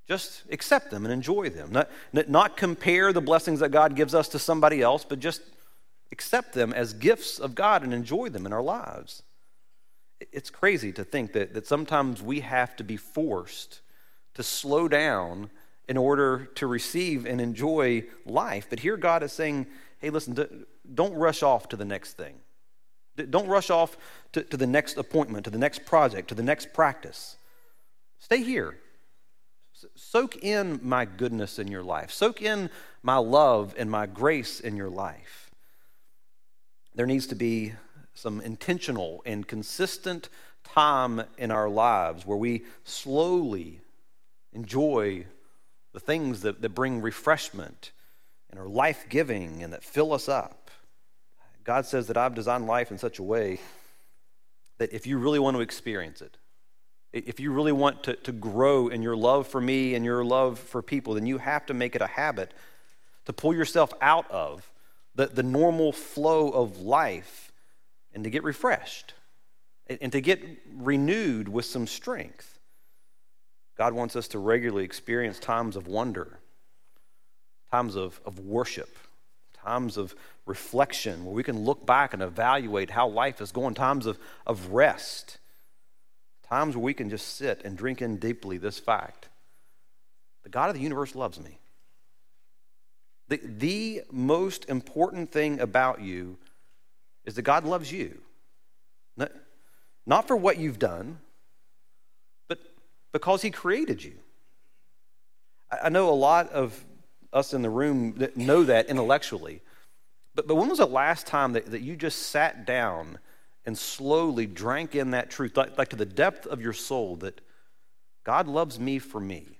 Just 0.07 0.43
accept 0.49 0.91
them 0.91 1.05
and 1.05 1.13
enjoy 1.13 1.49
them. 1.49 1.71
Not, 1.71 1.89
not 2.29 2.57
compare 2.57 3.11
the 3.11 3.21
blessings 3.21 3.59
that 3.59 3.69
God 3.69 3.95
gives 3.95 4.15
us 4.15 4.29
to 4.29 4.39
somebody 4.39 4.81
else, 4.81 5.05
but 5.07 5.19
just 5.19 5.41
accept 6.11 6.53
them 6.53 6.73
as 6.73 6.93
gifts 6.93 7.39
of 7.39 7.55
God 7.55 7.83
and 7.83 7.93
enjoy 7.93 8.29
them 8.29 8.45
in 8.45 8.53
our 8.53 8.61
lives. 8.61 9.23
It's 10.31 10.49
crazy 10.49 10.91
to 10.93 11.03
think 11.03 11.33
that, 11.33 11.53
that 11.53 11.67
sometimes 11.67 12.21
we 12.21 12.39
have 12.39 12.75
to 12.77 12.83
be 12.83 12.97
forced 12.97 13.81
to 14.37 14.43
slow 14.43 14.87
down 14.87 15.49
in 15.89 15.97
order 15.97 16.45
to 16.55 16.67
receive 16.67 17.25
and 17.25 17.41
enjoy 17.41 18.03
life. 18.25 18.67
But 18.69 18.79
here 18.79 18.97
God 18.97 19.23
is 19.23 19.33
saying, 19.33 19.65
hey, 19.99 20.11
listen, 20.11 20.65
don't 20.93 21.13
rush 21.15 21.41
off 21.41 21.67
to 21.69 21.75
the 21.75 21.85
next 21.85 22.13
thing. 22.13 22.35
Don't 23.31 23.47
rush 23.47 23.71
off 23.71 23.97
to, 24.33 24.43
to 24.43 24.55
the 24.55 24.67
next 24.67 24.95
appointment, 24.97 25.45
to 25.45 25.49
the 25.49 25.57
next 25.57 25.85
project, 25.85 26.27
to 26.29 26.35
the 26.35 26.43
next 26.43 26.71
practice. 26.71 27.37
Stay 28.19 28.43
here. 28.43 28.77
Soak 29.95 30.43
in 30.43 30.79
my 30.83 31.05
goodness 31.05 31.57
in 31.57 31.67
your 31.67 31.83
life. 31.83 32.11
Soak 32.11 32.43
in 32.43 32.69
my 33.01 33.17
love 33.17 33.73
and 33.75 33.89
my 33.89 34.05
grace 34.05 34.59
in 34.59 34.77
your 34.77 34.89
life. 34.89 35.49
There 36.93 37.07
needs 37.07 37.25
to 37.27 37.35
be 37.35 37.73
some 38.13 38.39
intentional 38.41 39.23
and 39.25 39.47
consistent 39.47 40.29
time 40.63 41.23
in 41.39 41.49
our 41.49 41.69
lives 41.69 42.23
where 42.23 42.37
we 42.37 42.65
slowly 42.83 43.81
enjoy 44.57 45.23
the 45.93 45.99
things 45.99 46.41
that, 46.41 46.61
that 46.61 46.69
bring 46.69 46.99
refreshment 46.99 47.91
and 48.49 48.59
are 48.59 48.67
life 48.67 49.05
giving 49.07 49.61
and 49.61 49.71
that 49.71 49.83
fill 49.83 50.11
us 50.11 50.27
up. 50.27 50.71
God 51.63 51.85
says 51.85 52.07
that 52.07 52.17
I've 52.17 52.33
designed 52.33 52.65
life 52.65 52.89
in 52.89 52.97
such 52.97 53.19
a 53.19 53.23
way 53.23 53.59
that 54.79 54.91
if 54.93 55.05
you 55.05 55.19
really 55.19 55.37
want 55.37 55.55
to 55.55 55.61
experience 55.61 56.21
it, 56.21 56.37
if 57.13 57.39
you 57.39 57.51
really 57.51 57.71
want 57.71 58.03
to, 58.03 58.15
to 58.15 58.31
grow 58.31 58.87
in 58.87 59.03
your 59.03 59.15
love 59.15 59.47
for 59.47 59.61
me 59.61 59.93
and 59.93 60.03
your 60.03 60.25
love 60.25 60.59
for 60.59 60.81
people, 60.81 61.13
then 61.13 61.27
you 61.27 61.37
have 61.37 61.65
to 61.67 61.73
make 61.73 61.95
it 61.95 62.01
a 62.01 62.07
habit 62.07 62.51
to 63.25 63.33
pull 63.33 63.53
yourself 63.53 63.93
out 64.01 64.29
of 64.31 64.71
the, 65.13 65.27
the 65.27 65.43
normal 65.43 65.91
flow 65.91 66.49
of 66.49 66.79
life 66.79 67.51
and 68.13 68.23
to 68.23 68.29
get 68.29 68.43
refreshed 68.43 69.13
and, 69.87 69.99
and 70.01 70.11
to 70.11 70.21
get 70.21 70.41
renewed 70.75 71.47
with 71.47 71.65
some 71.65 71.85
strength. 71.85 72.56
God 73.77 73.93
wants 73.93 74.15
us 74.15 74.27
to 74.29 74.39
regularly 74.39 74.83
experience 74.83 75.39
times 75.39 75.75
of 75.75 75.87
wonder, 75.87 76.39
times 77.71 77.95
of, 77.95 78.19
of 78.25 78.39
worship, 78.39 78.97
times 79.53 79.97
of 79.97 80.15
reflection 80.45 81.25
where 81.25 81.33
we 81.33 81.43
can 81.43 81.63
look 81.63 81.85
back 81.85 82.13
and 82.13 82.23
evaluate 82.23 82.89
how 82.89 83.07
life 83.07 83.41
is 83.41 83.51
going, 83.51 83.75
times 83.75 84.05
of, 84.05 84.17
of 84.45 84.69
rest, 84.69 85.37
times 86.49 86.75
where 86.75 86.83
we 86.83 86.93
can 86.93 87.09
just 87.09 87.35
sit 87.35 87.61
and 87.63 87.77
drink 87.77 88.01
in 88.01 88.17
deeply 88.17 88.57
this 88.57 88.79
fact 88.79 89.29
the 90.47 90.51
God 90.51 90.69
of 90.69 90.75
the 90.75 90.81
universe 90.81 91.13
loves 91.13 91.41
me. 91.41 91.59
The, 93.27 93.41
the 93.43 94.03
most 94.09 94.69
important 94.69 95.29
thing 95.29 95.59
about 95.59 95.99
you 95.99 96.37
is 97.25 97.35
that 97.35 97.41
God 97.41 97.65
loves 97.65 97.91
you. 97.91 98.21
Not, 99.17 99.33
not 100.05 100.25
for 100.25 100.37
what 100.37 100.57
you've 100.57 100.79
done, 100.79 101.19
because 103.11 103.41
He 103.41 103.51
created 103.51 104.03
you. 104.03 104.13
I, 105.71 105.89
know 105.89 106.09
a 106.09 106.11
lot 106.11 106.49
of 106.51 106.85
us 107.33 107.53
in 107.53 107.61
the 107.61 107.69
room 107.69 108.27
know 108.35 108.63
that 108.63 108.87
intellectually. 108.87 109.61
But, 110.33 110.47
but 110.47 110.55
when 110.55 110.69
was 110.69 110.77
the 110.77 110.85
last 110.85 111.27
time 111.27 111.53
that, 111.53 111.71
that 111.71 111.81
you 111.81 111.95
just 111.95 112.27
sat 112.27 112.65
down 112.65 113.19
and 113.65 113.77
slowly 113.77 114.45
drank 114.45 114.95
in 114.95 115.11
that 115.11 115.29
truth, 115.29 115.57
like, 115.57 115.77
like 115.77 115.89
to 115.89 115.95
the 115.95 116.05
depth 116.05 116.45
of 116.47 116.61
your 116.61 116.73
soul, 116.73 117.17
that 117.17 117.41
God 118.23 118.47
loves 118.47 118.79
me 118.79 118.99
for 118.99 119.19
me? 119.19 119.57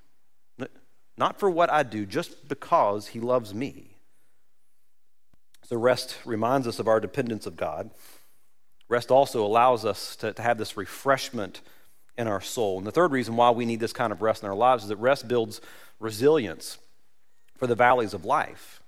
Not 1.17 1.39
for 1.39 1.49
what 1.49 1.71
I 1.71 1.83
do, 1.83 2.05
just 2.05 2.47
because 2.47 3.07
He 3.07 3.19
loves 3.19 3.53
me. 3.53 3.97
So, 5.63 5.75
rest 5.75 6.17
reminds 6.23 6.67
us 6.67 6.79
of 6.79 6.87
our 6.87 6.99
dependence 6.99 7.45
of 7.45 7.57
God. 7.57 7.89
Rest 8.87 9.11
also 9.11 9.43
allows 9.43 9.83
us 9.83 10.15
to, 10.17 10.31
to 10.31 10.41
have 10.41 10.57
this 10.57 10.77
refreshment 10.77 11.61
in 12.17 12.27
our 12.27 12.41
soul. 12.41 12.77
And 12.77 12.87
the 12.87 12.91
third 12.91 13.11
reason 13.11 13.35
why 13.35 13.51
we 13.51 13.65
need 13.65 13.79
this 13.79 13.93
kind 13.93 14.11
of 14.11 14.21
rest 14.21 14.43
in 14.43 14.49
our 14.49 14.55
lives 14.55 14.83
is 14.83 14.89
that 14.89 14.97
rest 14.97 15.27
builds 15.27 15.61
resilience 15.99 16.77
for 17.57 17.67
the 17.67 17.75
valleys 17.75 18.13
of 18.13 18.25
life. 18.25 18.81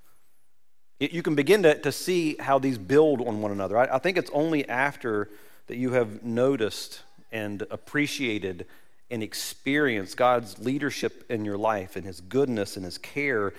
It, 0.99 1.11
you 1.11 1.21
can 1.21 1.35
begin 1.35 1.63
to, 1.63 1.79
to 1.79 1.91
see 1.91 2.35
how 2.39 2.59
these 2.59 2.77
build 2.77 3.21
on 3.21 3.41
one 3.41 3.51
another. 3.51 3.77
I, 3.77 3.95
I 3.95 3.99
think 3.99 4.17
it's 4.17 4.31
only 4.33 4.67
after 4.67 5.29
that 5.67 5.77
you 5.77 5.91
have 5.93 6.23
noticed 6.23 7.01
and 7.31 7.61
appreciated 7.69 8.65
and 9.11 9.23
experienced 9.23 10.17
God's 10.17 10.59
leadership 10.59 11.25
in 11.29 11.45
your 11.45 11.57
life 11.57 11.95
and 11.95 12.05
His 12.05 12.21
goodness 12.21 12.75
and 12.75 12.85
His 12.85 12.97
care 12.97 13.53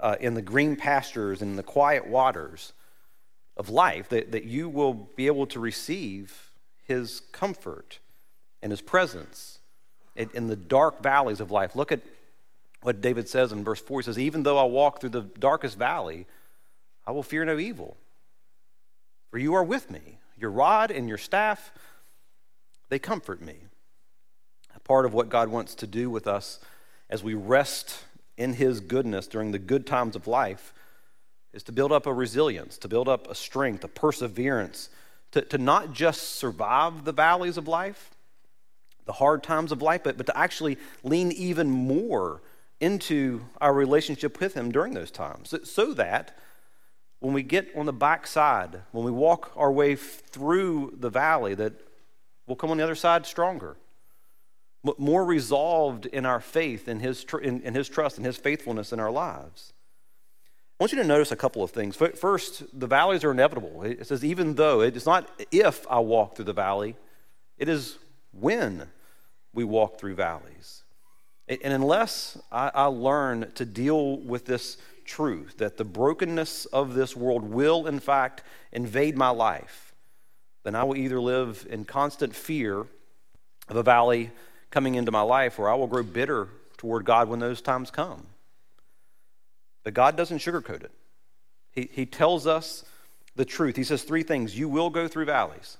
uh, 0.00 0.16
in 0.20 0.34
the 0.34 0.42
green 0.42 0.76
pastures 0.76 1.42
and 1.42 1.58
the 1.58 1.62
quiet 1.62 2.06
waters 2.06 2.72
of 3.56 3.70
life 3.70 4.08
that, 4.08 4.32
that 4.32 4.44
you 4.44 4.68
will 4.68 4.94
be 4.94 5.26
able 5.26 5.46
to 5.46 5.60
receive 5.60 6.50
His 6.86 7.20
comfort 7.32 7.98
and 8.64 8.72
His 8.72 8.80
presence 8.80 9.60
in, 10.16 10.46
the 10.48 10.56
dark 10.56 11.02
valleys 11.02 11.40
of 11.40 11.50
life. 11.50 11.76
Look 11.76 11.92
at 11.92 12.00
what 12.80 13.02
David 13.02 13.28
says 13.28 13.52
in 13.52 13.62
verse 13.62 13.80
4. 13.80 14.00
He 14.00 14.04
says, 14.04 14.18
Even 14.18 14.42
though 14.42 14.58
I 14.58 14.64
walk 14.64 15.00
through 15.00 15.10
the 15.10 15.20
darkest 15.20 15.78
valley, 15.78 16.26
I 17.06 17.12
will 17.12 17.22
fear 17.22 17.44
no 17.44 17.58
evil, 17.58 17.98
for 19.30 19.38
you 19.38 19.54
are 19.54 19.62
with 19.62 19.90
me. 19.90 20.18
Your 20.38 20.50
rod 20.50 20.90
and 20.90 21.08
your 21.08 21.18
staff, 21.18 21.72
they 22.88 22.98
comfort 22.98 23.42
me. 23.42 23.56
A 24.74 24.80
part 24.80 25.04
of 25.04 25.12
what 25.12 25.28
God 25.28 25.48
wants 25.48 25.74
to 25.76 25.86
do 25.86 26.08
with 26.08 26.26
us 26.26 26.58
as 27.10 27.22
we 27.22 27.34
rest 27.34 28.02
in 28.38 28.54
His 28.54 28.80
goodness 28.80 29.26
during 29.26 29.52
the 29.52 29.58
good 29.58 29.86
times 29.86 30.16
of 30.16 30.26
life 30.26 30.72
is 31.52 31.62
to 31.64 31.72
build 31.72 31.92
up 31.92 32.06
a 32.06 32.14
resilience, 32.14 32.78
to 32.78 32.88
build 32.88 33.08
up 33.08 33.30
a 33.30 33.34
strength, 33.34 33.84
a 33.84 33.88
perseverance, 33.88 34.88
to, 35.32 35.42
to 35.42 35.58
not 35.58 35.92
just 35.92 36.36
survive 36.36 37.04
the 37.04 37.12
valleys 37.12 37.58
of 37.58 37.68
life, 37.68 38.13
the 39.04 39.12
hard 39.12 39.42
times 39.42 39.72
of 39.72 39.82
life, 39.82 40.02
but, 40.02 40.16
but 40.16 40.26
to 40.26 40.36
actually 40.36 40.78
lean 41.02 41.32
even 41.32 41.70
more 41.70 42.42
into 42.80 43.42
our 43.60 43.72
relationship 43.72 44.40
with 44.40 44.54
Him 44.54 44.72
during 44.72 44.94
those 44.94 45.10
times 45.10 45.54
so, 45.64 45.94
that 45.94 46.36
when 47.20 47.32
we 47.32 47.42
get 47.42 47.70
on 47.76 47.86
the 47.86 47.92
backside, 47.92 48.82
when 48.92 49.04
we 49.04 49.10
walk 49.10 49.52
our 49.56 49.72
way 49.72 49.96
through 49.96 50.94
the 50.98 51.10
valley, 51.10 51.54
that 51.54 51.72
we'll 52.46 52.56
come 52.56 52.70
on 52.70 52.76
the 52.76 52.84
other 52.84 52.94
side 52.94 53.24
stronger, 53.24 53.76
more 54.98 55.24
resolved 55.24 56.04
in 56.06 56.26
our 56.26 56.40
faith, 56.40 56.88
in 56.88 57.00
His, 57.00 57.24
in, 57.42 57.62
in 57.62 57.74
His 57.74 57.88
trust, 57.88 58.18
and 58.18 58.26
His 58.26 58.36
faithfulness 58.36 58.92
in 58.92 59.00
our 59.00 59.10
lives. 59.10 59.72
I 60.78 60.82
want 60.82 60.92
you 60.92 60.98
to 60.98 61.04
notice 61.04 61.30
a 61.30 61.36
couple 61.36 61.62
of 61.62 61.70
things. 61.70 61.96
First, 61.96 62.64
the 62.78 62.88
valleys 62.88 63.22
are 63.24 63.30
inevitable. 63.30 63.84
It 63.84 64.06
says, 64.06 64.24
even 64.24 64.56
though, 64.56 64.80
it's 64.80 65.06
not 65.06 65.30
if 65.52 65.86
I 65.88 66.00
walk 66.00 66.34
through 66.34 66.46
the 66.46 66.52
valley, 66.52 66.96
it 67.56 67.68
is 67.68 67.96
when 68.38 68.88
we 69.52 69.64
walk 69.64 69.98
through 69.98 70.14
valleys. 70.14 70.82
And 71.48 71.72
unless 71.72 72.38
I, 72.50 72.70
I 72.74 72.84
learn 72.86 73.52
to 73.54 73.64
deal 73.64 74.18
with 74.18 74.46
this 74.46 74.78
truth 75.04 75.58
that 75.58 75.76
the 75.76 75.84
brokenness 75.84 76.64
of 76.66 76.94
this 76.94 77.14
world 77.14 77.44
will, 77.44 77.86
in 77.86 78.00
fact, 78.00 78.42
invade 78.72 79.16
my 79.16 79.28
life, 79.28 79.94
then 80.64 80.74
I 80.74 80.84
will 80.84 80.96
either 80.96 81.20
live 81.20 81.66
in 81.68 81.84
constant 81.84 82.34
fear 82.34 82.86
of 83.68 83.76
a 83.76 83.82
valley 83.82 84.30
coming 84.70 84.94
into 84.94 85.12
my 85.12 85.20
life 85.20 85.58
or 85.58 85.68
I 85.68 85.74
will 85.74 85.86
grow 85.86 86.02
bitter 86.02 86.48
toward 86.78 87.04
God 87.04 87.28
when 87.28 87.38
those 87.38 87.60
times 87.60 87.90
come. 87.90 88.26
But 89.84 89.94
God 89.94 90.16
doesn't 90.16 90.38
sugarcoat 90.38 90.82
it. 90.82 90.92
He, 91.72 91.90
he 91.92 92.06
tells 92.06 92.46
us 92.46 92.84
the 93.36 93.44
truth. 93.44 93.76
He 93.76 93.84
says 93.84 94.02
three 94.02 94.22
things 94.22 94.58
You 94.58 94.68
will 94.68 94.90
go 94.90 95.06
through 95.06 95.26
valleys. 95.26 95.76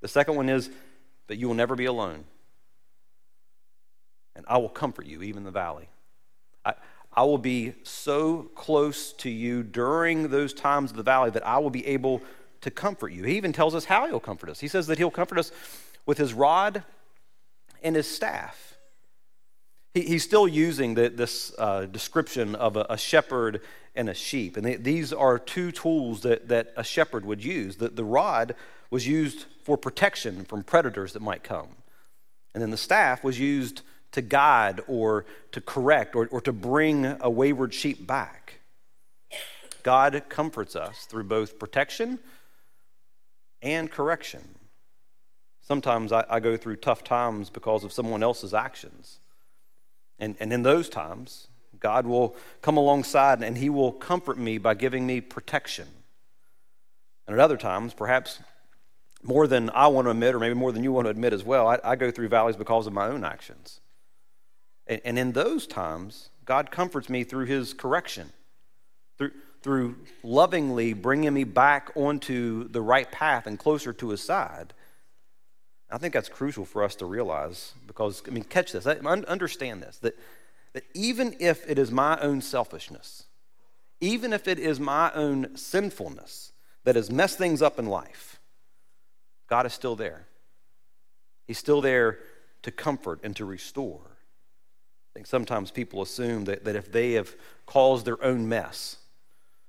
The 0.00 0.08
second 0.08 0.36
one 0.36 0.48
is 0.48 0.70
that 1.28 1.36
you 1.36 1.46
will 1.46 1.54
never 1.54 1.76
be 1.76 1.84
alone. 1.86 2.24
And 4.34 4.44
I 4.48 4.58
will 4.58 4.68
comfort 4.68 5.06
you, 5.06 5.22
even 5.22 5.38
in 5.38 5.44
the 5.44 5.50
valley. 5.50 5.88
I, 6.64 6.74
I 7.12 7.22
will 7.22 7.38
be 7.38 7.74
so 7.82 8.50
close 8.54 9.12
to 9.14 9.30
you 9.30 9.62
during 9.62 10.28
those 10.28 10.52
times 10.52 10.90
of 10.90 10.96
the 10.96 11.02
valley 11.02 11.30
that 11.30 11.46
I 11.46 11.58
will 11.58 11.70
be 11.70 11.86
able 11.86 12.22
to 12.60 12.70
comfort 12.70 13.12
you. 13.12 13.24
He 13.24 13.36
even 13.36 13.52
tells 13.52 13.74
us 13.74 13.84
how 13.84 14.06
he'll 14.06 14.20
comfort 14.20 14.50
us. 14.50 14.60
He 14.60 14.68
says 14.68 14.86
that 14.88 14.98
he'll 14.98 15.10
comfort 15.10 15.38
us 15.38 15.52
with 16.06 16.18
his 16.18 16.34
rod 16.34 16.82
and 17.82 17.94
his 17.94 18.08
staff. 18.08 18.67
He, 19.94 20.02
he's 20.02 20.24
still 20.24 20.46
using 20.46 20.94
the, 20.94 21.08
this 21.08 21.52
uh, 21.58 21.86
description 21.86 22.54
of 22.54 22.76
a, 22.76 22.86
a, 22.90 22.98
shepherd 22.98 23.60
and 23.94 24.08
a 24.08 24.14
sheep. 24.14 24.56
And 24.56 24.64
they, 24.64 24.76
these 24.76 25.12
are 25.12 25.38
two 25.38 25.72
tools 25.72 26.22
that, 26.22 26.48
that 26.48 26.72
a 26.76 26.84
shepherd 26.84 27.24
would 27.24 27.44
use. 27.44 27.76
The, 27.76 27.88
the 27.88 28.04
rod 28.04 28.54
was 28.90 29.06
used 29.06 29.46
for 29.64 29.76
protection 29.76 30.44
from 30.44 30.62
predators 30.62 31.12
that 31.12 31.20
might 31.20 31.42
come, 31.42 31.68
and 32.54 32.62
then 32.62 32.70
the 32.70 32.76
staff 32.76 33.22
was 33.22 33.38
used 33.38 33.82
to 34.12 34.22
guide 34.22 34.80
or 34.86 35.26
to 35.52 35.60
correct 35.60 36.16
or, 36.16 36.26
or 36.28 36.40
to 36.40 36.52
bring 36.52 37.04
a 37.20 37.28
wayward 37.28 37.74
sheep 37.74 38.06
back. 38.06 38.60
God 39.82 40.22
comforts 40.28 40.74
us 40.74 41.04
through 41.04 41.24
both 41.24 41.58
protection 41.58 42.18
and 43.62 43.90
correction. 43.90 44.42
Sometimes 45.60 46.12
I, 46.12 46.24
I, 46.28 46.40
go 46.40 46.56
through 46.56 46.76
tough 46.76 47.04
times 47.04 47.50
because 47.50 47.84
of 47.84 47.92
someone 47.92 48.22
else's 48.22 48.54
actions. 48.54 49.20
And, 50.18 50.36
and 50.40 50.52
in 50.52 50.62
those 50.62 50.88
times, 50.88 51.48
God 51.80 52.06
will 52.06 52.36
come 52.62 52.76
alongside 52.76 53.42
and 53.42 53.56
He 53.56 53.70
will 53.70 53.92
comfort 53.92 54.38
me 54.38 54.58
by 54.58 54.74
giving 54.74 55.06
me 55.06 55.20
protection. 55.20 55.88
And 57.26 57.34
at 57.34 57.40
other 57.40 57.56
times, 57.56 57.94
perhaps 57.94 58.40
more 59.22 59.46
than 59.46 59.70
I 59.70 59.88
want 59.88 60.06
to 60.06 60.10
admit, 60.10 60.34
or 60.34 60.38
maybe 60.38 60.54
more 60.54 60.72
than 60.72 60.82
you 60.82 60.92
want 60.92 61.06
to 61.06 61.10
admit 61.10 61.32
as 61.32 61.44
well, 61.44 61.68
I, 61.68 61.78
I 61.84 61.96
go 61.96 62.10
through 62.10 62.28
valleys 62.28 62.56
because 62.56 62.86
of 62.86 62.92
my 62.92 63.06
own 63.06 63.24
actions. 63.24 63.80
And, 64.86 65.00
and 65.04 65.18
in 65.18 65.32
those 65.32 65.66
times, 65.66 66.30
God 66.44 66.70
comforts 66.70 67.08
me 67.08 67.24
through 67.24 67.46
His 67.46 67.74
correction, 67.74 68.32
through, 69.18 69.32
through 69.62 69.96
lovingly 70.22 70.94
bringing 70.94 71.34
me 71.34 71.44
back 71.44 71.90
onto 71.94 72.68
the 72.68 72.80
right 72.80 73.10
path 73.10 73.46
and 73.46 73.58
closer 73.58 73.92
to 73.92 74.10
His 74.10 74.22
side. 74.22 74.72
I 75.90 75.98
think 75.98 76.12
that's 76.12 76.28
crucial 76.28 76.64
for 76.64 76.84
us 76.84 76.94
to 76.96 77.06
realize 77.06 77.72
because, 77.86 78.22
I 78.26 78.30
mean, 78.30 78.44
catch 78.44 78.72
this, 78.72 78.86
understand 78.86 79.82
this, 79.82 79.96
that, 79.98 80.18
that 80.74 80.84
even 80.94 81.36
if 81.40 81.68
it 81.68 81.78
is 81.78 81.90
my 81.90 82.18
own 82.20 82.42
selfishness, 82.42 83.24
even 84.00 84.32
if 84.32 84.46
it 84.46 84.58
is 84.58 84.78
my 84.78 85.10
own 85.12 85.56
sinfulness 85.56 86.52
that 86.84 86.96
has 86.96 87.10
messed 87.10 87.38
things 87.38 87.62
up 87.62 87.78
in 87.78 87.86
life, 87.86 88.38
God 89.48 89.64
is 89.64 89.72
still 89.72 89.96
there. 89.96 90.26
He's 91.46 91.58
still 91.58 91.80
there 91.80 92.18
to 92.62 92.70
comfort 92.70 93.20
and 93.22 93.34
to 93.36 93.46
restore. 93.46 94.02
I 94.04 95.10
think 95.14 95.26
sometimes 95.26 95.70
people 95.70 96.02
assume 96.02 96.44
that, 96.44 96.64
that 96.64 96.76
if 96.76 96.92
they 96.92 97.12
have 97.12 97.34
caused 97.64 98.04
their 98.04 98.22
own 98.22 98.48
mess, 98.48 98.98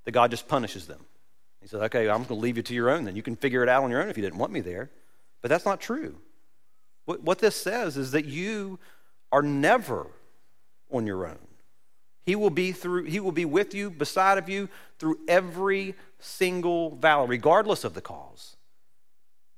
that 0.03 0.12
God 0.12 0.32
just 0.32 0.49
punishes 0.49 0.86
them. 0.86 0.99
He 1.62 1.67
says, 1.67 1.82
okay, 1.84 2.10
I'm 2.10 2.17
going 2.17 2.27
to 2.27 2.34
leave 2.36 2.58
you 2.58 2.63
to 2.63 2.73
your 2.73 2.89
own, 2.89 3.05
then 3.05 3.15
you 3.15 3.23
can 3.23 3.38
figure 3.38 3.63
it 3.63 3.69
out 3.69 3.84
on 3.84 3.89
your 3.89 4.01
own 4.01 4.10
if 4.10 4.17
you 4.17 4.23
didn't 4.23 4.38
want 4.38 4.51
me 4.51 4.60
there. 4.60 4.89
But 5.41 5.49
that's 5.49 5.65
not 5.65 5.80
true. 5.80 6.15
What, 7.06 7.23
what 7.23 7.39
this 7.39 7.56
says 7.56 7.97
is 7.97 8.12
that 8.12 8.25
you 8.25 8.80
are 9.32 9.41
never 9.41 10.08
on 10.91 11.08
your 11.08 11.25
own. 11.25 11.38
He 12.25 12.36
will 12.36 12.49
be 12.49 12.71
through, 12.71 13.06
he 13.06 13.19
will 13.19 13.32
be 13.32 13.45
with 13.45 13.73
you, 13.73 13.89
beside 13.89 14.38
of 14.38 14.49
you, 14.49 14.69
through 14.99 15.19
every 15.28 15.95
single 16.19 16.95
valley, 16.95 17.28
regardless 17.28 17.84
of 17.84 17.93
the 17.93 18.02
cause. 18.02 18.56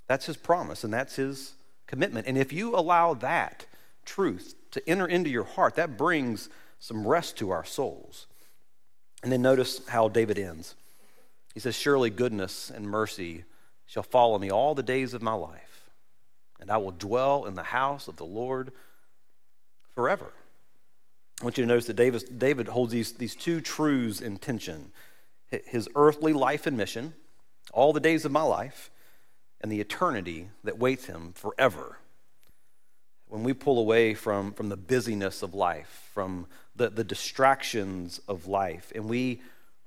That's 0.08 0.26
his 0.26 0.38
promise 0.38 0.84
and 0.84 0.94
that's 0.94 1.16
his 1.16 1.54
commitment. 1.88 2.28
And 2.28 2.38
if 2.38 2.54
you 2.54 2.76
allow 2.76 3.14
that 3.16 3.66
truth 4.06 4.56
to 4.72 4.90
enter 4.90 5.08
into 5.08 5.30
your 5.30 5.44
heart, 5.44 5.76
that 5.76 5.98
brings 5.98 6.50
some 6.80 7.08
rest 7.08 7.38
to 7.38 7.52
our 7.52 7.64
souls. 7.64 8.28
And 9.24 9.32
then 9.32 9.42
notice 9.42 9.88
how 9.88 10.10
David 10.10 10.40
ends. 10.40 10.76
He 11.54 11.60
says, 11.60 11.76
Surely 11.76 12.10
goodness 12.10 12.70
and 12.70 12.86
mercy 12.86 13.44
shall 13.86 14.04
follow 14.04 14.40
me 14.40 14.50
all 14.50 14.74
the 14.76 14.84
days 14.84 15.14
of 15.14 15.22
my 15.22 15.34
life, 15.34 15.71
and 16.62 16.72
I 16.72 16.78
will 16.78 16.92
dwell 16.92 17.46
in 17.46 17.56
the 17.56 17.64
house 17.64 18.08
of 18.08 18.16
the 18.16 18.26
Lord 18.26 18.72
forever. 19.96 20.32
I 21.42 21.44
want 21.44 21.58
you 21.58 21.64
to 21.64 21.68
notice 21.68 21.88
that 21.88 21.96
David, 21.96 22.38
David 22.38 22.68
holds 22.68 22.94
these, 22.94 23.14
these 23.14 23.36
two 23.36 23.60
truths 23.62 24.22
in 24.22 24.38
tension 24.38 24.92
his 25.66 25.90
earthly 25.96 26.32
life 26.32 26.66
and 26.66 26.78
mission, 26.78 27.14
all 27.74 27.92
the 27.92 28.00
days 28.00 28.24
of 28.24 28.32
my 28.32 28.42
life, 28.42 28.90
and 29.60 29.70
the 29.70 29.82
eternity 29.82 30.48
that 30.64 30.80
waits 30.80 31.08
him 31.08 31.34
forever. 31.34 31.98
When 33.28 33.44
we 33.44 33.52
pull 33.52 33.78
away 33.78 34.14
from, 34.14 34.54
from 34.54 34.70
the 34.70 34.78
busyness 34.78 35.42
of 35.42 35.54
life, 35.54 36.10
from 36.14 36.48
the, 36.76 36.90
the 36.90 37.04
distractions 37.04 38.22
of 38.30 38.48
life, 38.48 38.94
and 38.96 39.10
we 39.10 39.42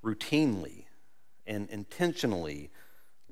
routinely 0.04 0.84
and 1.46 1.68
intentionally 1.70 2.70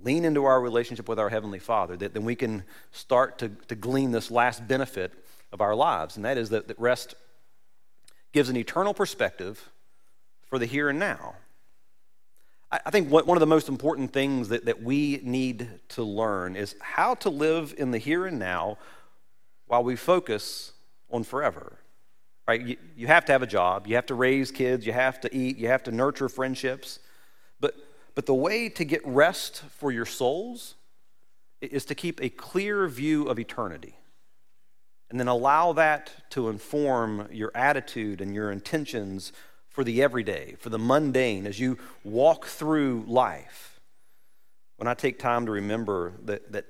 lean 0.02 0.24
into 0.24 0.44
our 0.44 0.60
relationship 0.60 1.08
with 1.08 1.18
our 1.18 1.28
Heavenly 1.28 1.58
Father, 1.58 1.96
that 1.96 2.14
then 2.14 2.24
we 2.24 2.34
can 2.34 2.64
start 2.90 3.38
to, 3.38 3.50
to 3.68 3.74
glean 3.74 4.10
this 4.10 4.30
last 4.30 4.66
benefit 4.66 5.12
of 5.52 5.60
our 5.60 5.74
lives, 5.74 6.16
and 6.16 6.24
that 6.24 6.38
is 6.38 6.50
that, 6.50 6.68
that 6.68 6.78
rest 6.78 7.14
gives 8.32 8.48
an 8.48 8.56
eternal 8.56 8.94
perspective 8.94 9.70
for 10.46 10.58
the 10.58 10.66
here 10.66 10.88
and 10.88 10.98
now. 10.98 11.34
I, 12.70 12.80
I 12.86 12.90
think 12.90 13.10
what, 13.10 13.26
one 13.26 13.36
of 13.36 13.40
the 13.40 13.46
most 13.46 13.68
important 13.68 14.12
things 14.12 14.48
that, 14.48 14.64
that 14.64 14.82
we 14.82 15.20
need 15.22 15.68
to 15.90 16.02
learn 16.02 16.56
is 16.56 16.74
how 16.80 17.14
to 17.16 17.30
live 17.30 17.74
in 17.76 17.90
the 17.90 17.98
here 17.98 18.26
and 18.26 18.38
now 18.38 18.78
while 19.66 19.84
we 19.84 19.96
focus 19.96 20.72
on 21.10 21.24
forever. 21.24 21.78
Right? 22.48 22.60
You, 22.60 22.76
you 22.96 23.06
have 23.06 23.24
to 23.26 23.32
have 23.32 23.42
a 23.42 23.46
job, 23.46 23.86
you 23.86 23.94
have 23.94 24.06
to 24.06 24.14
raise 24.14 24.50
kids, 24.50 24.84
you 24.84 24.92
have 24.92 25.20
to 25.20 25.34
eat, 25.34 25.58
you 25.58 25.68
have 25.68 25.84
to 25.84 25.92
nurture 25.92 26.28
friendships. 26.28 26.98
But, 28.14 28.26
the 28.26 28.34
way 28.34 28.68
to 28.68 28.84
get 28.84 29.06
rest 29.06 29.62
for 29.70 29.90
your 29.90 30.04
souls 30.04 30.74
is 31.60 31.84
to 31.86 31.94
keep 31.94 32.20
a 32.20 32.28
clear 32.28 32.86
view 32.88 33.28
of 33.28 33.38
eternity 33.38 33.96
and 35.12 35.20
then 35.20 35.28
allow 35.28 35.74
that 35.74 36.10
to 36.30 36.48
inform 36.48 37.28
your 37.30 37.52
attitude 37.54 38.22
and 38.22 38.34
your 38.34 38.50
intentions 38.50 39.30
for 39.68 39.84
the 39.84 40.02
everyday, 40.02 40.56
for 40.58 40.70
the 40.70 40.78
mundane, 40.78 41.46
as 41.46 41.60
you 41.60 41.78
walk 42.02 42.46
through 42.46 43.04
life. 43.06 43.78
When 44.76 44.88
I 44.88 44.94
take 44.94 45.18
time 45.18 45.44
to 45.46 45.52
remember 45.52 46.14
that, 46.24 46.52
that 46.52 46.64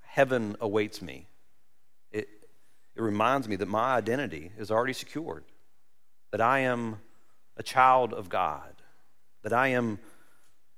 heaven 0.00 0.56
awaits 0.60 1.02
me, 1.02 1.26
it, 2.12 2.28
it 2.94 3.02
reminds 3.02 3.48
me 3.48 3.56
that 3.56 3.68
my 3.68 3.96
identity 3.96 4.52
is 4.56 4.70
already 4.70 4.92
secured, 4.92 5.44
that 6.30 6.40
I 6.40 6.60
am 6.60 7.00
a 7.56 7.64
child 7.64 8.12
of 8.14 8.28
God, 8.28 8.74
that 9.42 9.52
I 9.52 9.68
am 9.68 9.98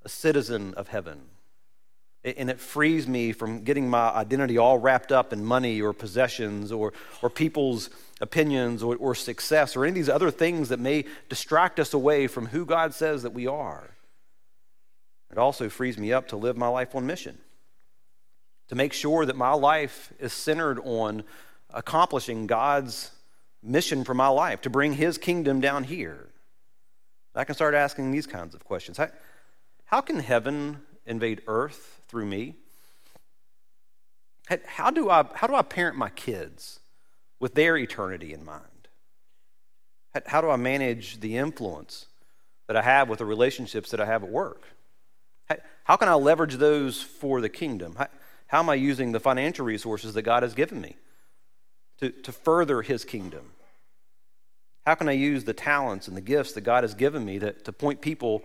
a 0.05 0.09
citizen 0.09 0.75
of 0.75 0.89
heaven, 0.89 1.21
and 2.25 2.51
it 2.51 2.61
frees 2.61 3.09
me 3.09 3.33
from 3.33 3.65
getting 3.65 3.89
my 3.89 4.11
identity 4.11 4.59
all 4.59 4.79
wrapped 4.79 5.11
up 5.11 5.33
in 5.33 5.45
money 5.45 5.81
or 5.81 5.93
possessions 5.93 6.71
or, 6.71 6.93
or 7.23 7.31
people's 7.31 7.89
opinions 8.21 8.83
or, 8.83 8.97
or 8.97 9.15
success 9.15 9.75
or 9.75 9.85
any 9.85 9.91
of 9.91 9.95
these 9.95 10.09
other 10.09 10.31
things 10.31 10.69
that 10.69 10.79
may 10.79 11.05
distract 11.31 11.81
us 11.81 11.95
away 11.95 12.27
from 12.27 12.47
who 12.47 12.67
God 12.67 12.93
says 12.93 13.23
that 13.23 13.33
we 13.33 13.47
are. 13.47 13.91
It 15.31 15.39
also 15.39 15.69
frees 15.69 15.97
me 15.97 16.13
up 16.13 16.29
to 16.29 16.37
live 16.37 16.57
my 16.57 16.69
life 16.69 16.95
on 16.95 17.07
mission, 17.07 17.39
to 18.69 18.75
make 18.75 18.93
sure 18.93 19.25
that 19.25 19.37
my 19.37 19.53
life 19.53 20.13
is 20.19 20.33
centered 20.33 20.81
on 20.81 21.23
accomplishing 21.71 22.47
God's 22.47 23.13
mission 23.63 24.05
for 24.05 24.15
my 24.15 24.29
life, 24.29 24.61
to 24.63 24.71
bring 24.71 24.93
His 24.95 25.19
kingdom 25.19 25.61
down 25.61 25.85
here. 25.85 26.27
I 27.35 27.45
can 27.45 27.55
start 27.55 27.75
asking 27.75 28.11
these 28.11 28.27
kinds 28.27 28.55
of 28.55 28.65
questions. 28.65 28.99
How, 29.91 30.01
can 30.01 30.21
heaven 30.21 30.83
invade 31.05 31.43
earth 31.49 32.01
through 32.07 32.27
me? 32.27 32.55
How 34.67 34.91
do 34.91 35.11
I, 35.11 35.25
how 35.35 35.49
do 35.49 35.55
I 35.57 35.63
parent 35.63 35.97
my 35.97 36.11
kids 36.11 36.79
with 37.41 37.55
their 37.55 37.77
eternity 37.77 38.33
in 38.33 38.45
mind? 38.45 38.65
How 40.27 40.41
do 40.41 40.51
I 40.51 40.57
manage 40.57 41.19
the 41.19 41.37
influence 41.37 42.07
that 42.69 42.77
I 42.77 42.83
have 42.83 43.09
with 43.09 43.19
the 43.19 43.25
relationships 43.25 43.91
that 43.91 44.01
I 44.01 44.07
have 44.07 44.23
at 44.23 44.31
work? 44.31 44.63
How 45.83 45.97
can 45.97 46.09
I 46.09 46.15
leverage 46.15 46.55
those 46.55 47.03
for 47.03 47.41
the 47.41 47.49
kingdom? 47.49 47.97
How, 47.97 48.07
how 48.47 48.59
am 48.61 48.71
I 48.71 48.75
using 48.75 49.11
the 49.11 49.19
financial 49.19 49.67
resources 49.67 50.15
that 50.15 50.23
God 50.23 50.45
has 50.45 50.55
given 50.55 50.81
me 50.81 50.97
to, 51.99 52.11
to 52.11 52.31
further 52.31 52.83
his 52.83 53.05
kingdom? 53.05 53.51
How 54.87 54.95
can 54.95 55.09
I 55.09 55.13
use 55.13 55.45
the 55.45 55.53
talents 55.53 56.07
and 56.07 56.17
the 56.17 56.21
gifts 56.21 56.53
that 56.53 56.61
God 56.61 56.85
has 56.85 56.95
given 56.95 57.25
me 57.25 57.41
to, 57.41 57.53
to 57.53 57.73
point 57.73 58.01
people 58.01 58.45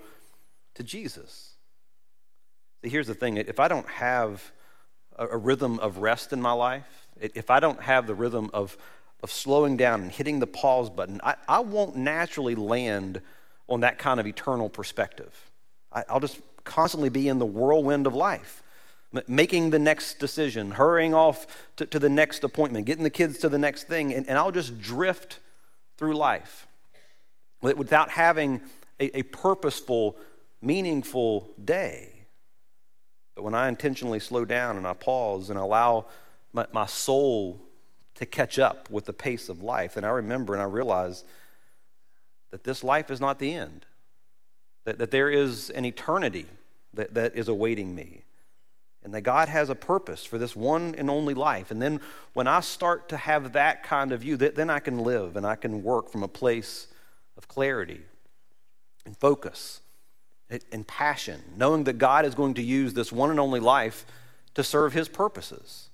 to 0.76 0.84
Jesus? 0.84 1.56
See, 2.84 2.90
here's 2.90 3.08
the 3.08 3.14
thing 3.14 3.38
if 3.38 3.60
I 3.60 3.68
don't 3.68 3.88
have 3.88 4.52
a, 5.18 5.38
rhythm 5.38 5.80
of 5.80 5.98
rest 5.98 6.34
in 6.34 6.42
my 6.42 6.52
life, 6.52 7.08
if 7.20 7.50
I 7.50 7.60
don't 7.60 7.82
have 7.82 8.08
the 8.08 8.16
rhythm 8.16 8.50
of, 8.54 8.78
of 9.24 9.32
slowing 9.32 9.78
down 9.78 10.02
and 10.02 10.12
hitting 10.12 10.40
the 10.40 10.48
pause 10.48 10.90
button, 10.90 11.20
I, 11.24 11.36
I 11.48 11.60
won't 11.60 11.96
naturally 11.96 12.56
land 12.56 13.22
on 13.68 13.80
that 13.80 13.98
kind 13.98 14.20
of 14.20 14.28
eternal 14.28 14.70
perspective. 14.70 15.34
I, 15.92 16.04
I'll 16.10 16.20
just 16.20 16.40
constantly 16.64 17.10
be 17.10 17.28
in 17.28 17.40
the 17.40 17.46
whirlwind 17.46 18.08
of 18.08 18.14
life 18.14 18.62
making 19.28 19.70
the 19.70 19.80
next 19.80 20.20
decision, 20.20 20.72
hurrying 20.72 21.14
off 21.14 21.48
to, 21.78 21.86
to, 21.86 22.00
the 22.00 22.10
next 22.10 22.44
appointment, 22.44 22.86
getting 22.86 23.04
the 23.04 23.10
kids 23.10 23.38
to 23.40 23.50
the 23.50 23.58
next 23.58 23.86
thing, 23.86 24.14
and, 24.14 24.28
and 24.28 24.38
I'll 24.38 24.52
just 24.52 24.80
drift 24.82 25.40
through 25.98 26.16
life 26.16 26.68
without 27.62 28.10
having 28.10 28.62
a, 29.00 29.20
a, 29.20 29.24
purposeful, 29.24 30.18
meaningful 30.62 31.50
day. 31.63 32.12
But 33.36 33.44
when 33.44 33.54
I 33.54 33.68
intentionally 33.68 34.20
slow 34.20 34.46
down 34.46 34.78
and 34.78 34.88
I 34.88 34.94
pause 34.94 35.50
and 35.50 35.60
allow 35.60 36.06
my, 36.54 36.65
my 36.72 36.86
soul 36.86 37.60
to 38.15 38.26
catch 38.26 38.58
up 38.58 38.89
with 38.89 39.06
the 39.06 39.13
pace 39.13 39.50
of 39.50 39.62
life, 39.62 39.98
and 39.98 40.06
I 40.06 40.10
remember 40.10 40.54
and 40.54 40.62
I 40.62 40.65
realize 40.65 41.26
that 42.52 42.63
this 42.63 42.84
life 42.84 43.12
is 43.12 43.20
not 43.20 43.39
the 43.39 43.54
end, 43.54 43.86
that, 44.86 44.98
that 45.00 45.12
there 45.12 45.30
is 45.30 45.70
an 45.72 45.84
eternity 45.84 46.46
that, 46.94 47.13
that 47.13 47.36
is 47.36 47.50
awaiting 47.50 47.94
me, 47.94 48.22
and 49.04 49.13
that 49.13 49.22
God 49.22 49.50
has 49.50 49.70
a 49.70 49.76
purpose 49.76 50.24
for 50.24 50.38
this 50.38 50.56
one 50.56 50.96
and 50.98 51.10
only 51.10 51.34
life. 51.34 51.70
And 51.70 51.82
then 51.82 52.00
when 52.34 52.48
I 52.48 52.62
start 52.62 53.10
to 53.10 53.18
have 53.18 53.54
that 53.54 53.84
kind 53.84 54.13
of 54.13 54.22
view, 54.22 54.38
that, 54.38 54.56
then 54.56 54.70
I 54.70 54.80
can 54.80 55.00
live 55.00 55.36
and 55.36 55.46
I 55.46 55.56
can 55.56 55.84
work 55.84 56.10
from 56.10 56.24
a 56.24 56.28
place 56.28 56.88
of 57.38 57.48
clarity 57.48 58.02
and 59.06 59.15
focus 59.18 59.82
and 60.50 60.88
passion, 60.88 61.42
knowing 61.58 61.86
that 61.86 61.98
God 61.98 62.26
is 62.26 62.36
going 62.36 62.54
to 62.56 62.62
use 62.62 62.94
this 62.94 63.12
one 63.12 63.32
and 63.32 63.40
only 63.40 63.60
life 63.60 64.06
to 64.54 64.64
serve 64.64 64.94
his 64.94 65.10
purposes. 65.10 65.90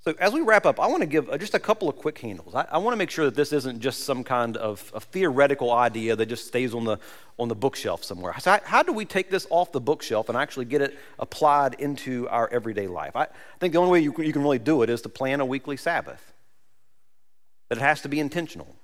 So, 0.00 0.14
as 0.20 0.32
we 0.32 0.40
wrap 0.40 0.64
up, 0.64 0.80
I 0.80 0.86
want 0.86 1.02
to 1.02 1.06
give 1.06 1.28
uh, 1.28 1.36
just 1.36 1.54
a 1.54 1.58
couple 1.58 1.88
of 1.88 1.96
quick 1.96 2.18
handles. 2.18 2.54
I, 2.54 2.66
I 2.70 2.78
want 2.78 2.94
to 2.94 2.96
make 2.96 3.10
sure 3.10 3.24
that 3.24 3.34
this 3.34 3.52
isn't 3.52 3.80
just 3.80 4.04
some 4.04 4.22
kind 4.24 4.56
of, 4.56 4.90
a 4.94 5.00
theoretical 5.00 5.72
idea 5.72 6.16
that 6.16 6.26
just 6.26 6.46
stays 6.46 6.72
on 6.72 6.84
the, 6.84 6.98
on 7.38 7.48
the 7.48 7.54
bookshelf 7.54 8.04
somewhere. 8.04 8.32
So 8.38 8.52
how, 8.52 8.60
how, 8.64 8.82
do 8.82 8.92
we 8.92 9.04
take 9.04 9.28
this 9.28 9.46
off 9.50 9.72
the 9.72 9.80
bookshelf 9.80 10.28
and 10.28 10.38
actually 10.38 10.66
get 10.66 10.80
it 10.80 10.98
applied 11.18 11.74
into 11.74 12.28
our 12.28 12.48
everyday 12.48 12.86
life? 12.86 13.16
I, 13.16 13.24
I 13.24 13.28
think 13.60 13.72
the 13.72 13.80
only 13.80 13.90
way 13.90 14.00
you, 14.00 14.14
you 14.18 14.32
can 14.32 14.42
really 14.42 14.60
do 14.60 14.82
it 14.82 14.88
is 14.88 15.02
to 15.02 15.08
plan 15.08 15.40
a 15.40 15.44
weekly 15.44 15.76
Sabbath, 15.76 16.32
that 17.68 17.78
it 17.78 17.82
has 17.82 18.00
to 18.02 18.08
be 18.08 18.20
intentional, 18.20 18.76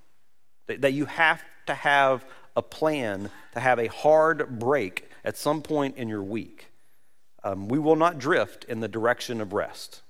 that, 0.67 0.81
that 0.81 0.93
you 0.93 1.07
have 1.07 1.43
to 1.67 1.75
have 1.75 2.25
a 2.57 2.63
plan 2.63 3.31
to 3.53 3.61
have 3.61 3.79
a 3.79 3.89
hard 3.89 4.59
break 4.59 5.09
at 5.25 5.37
some 5.37 5.63
point 5.63 5.97
in 5.97 6.09
your 6.09 6.23
week. 6.23 6.67
Um, 7.43 7.69
we 7.69 7.79
will 7.79 7.97
not 7.97 8.19
drift 8.19 8.65
in 8.65 8.81
the 8.81 8.89
direction 8.89 9.41
of 9.41 9.53
rest. 9.53 10.03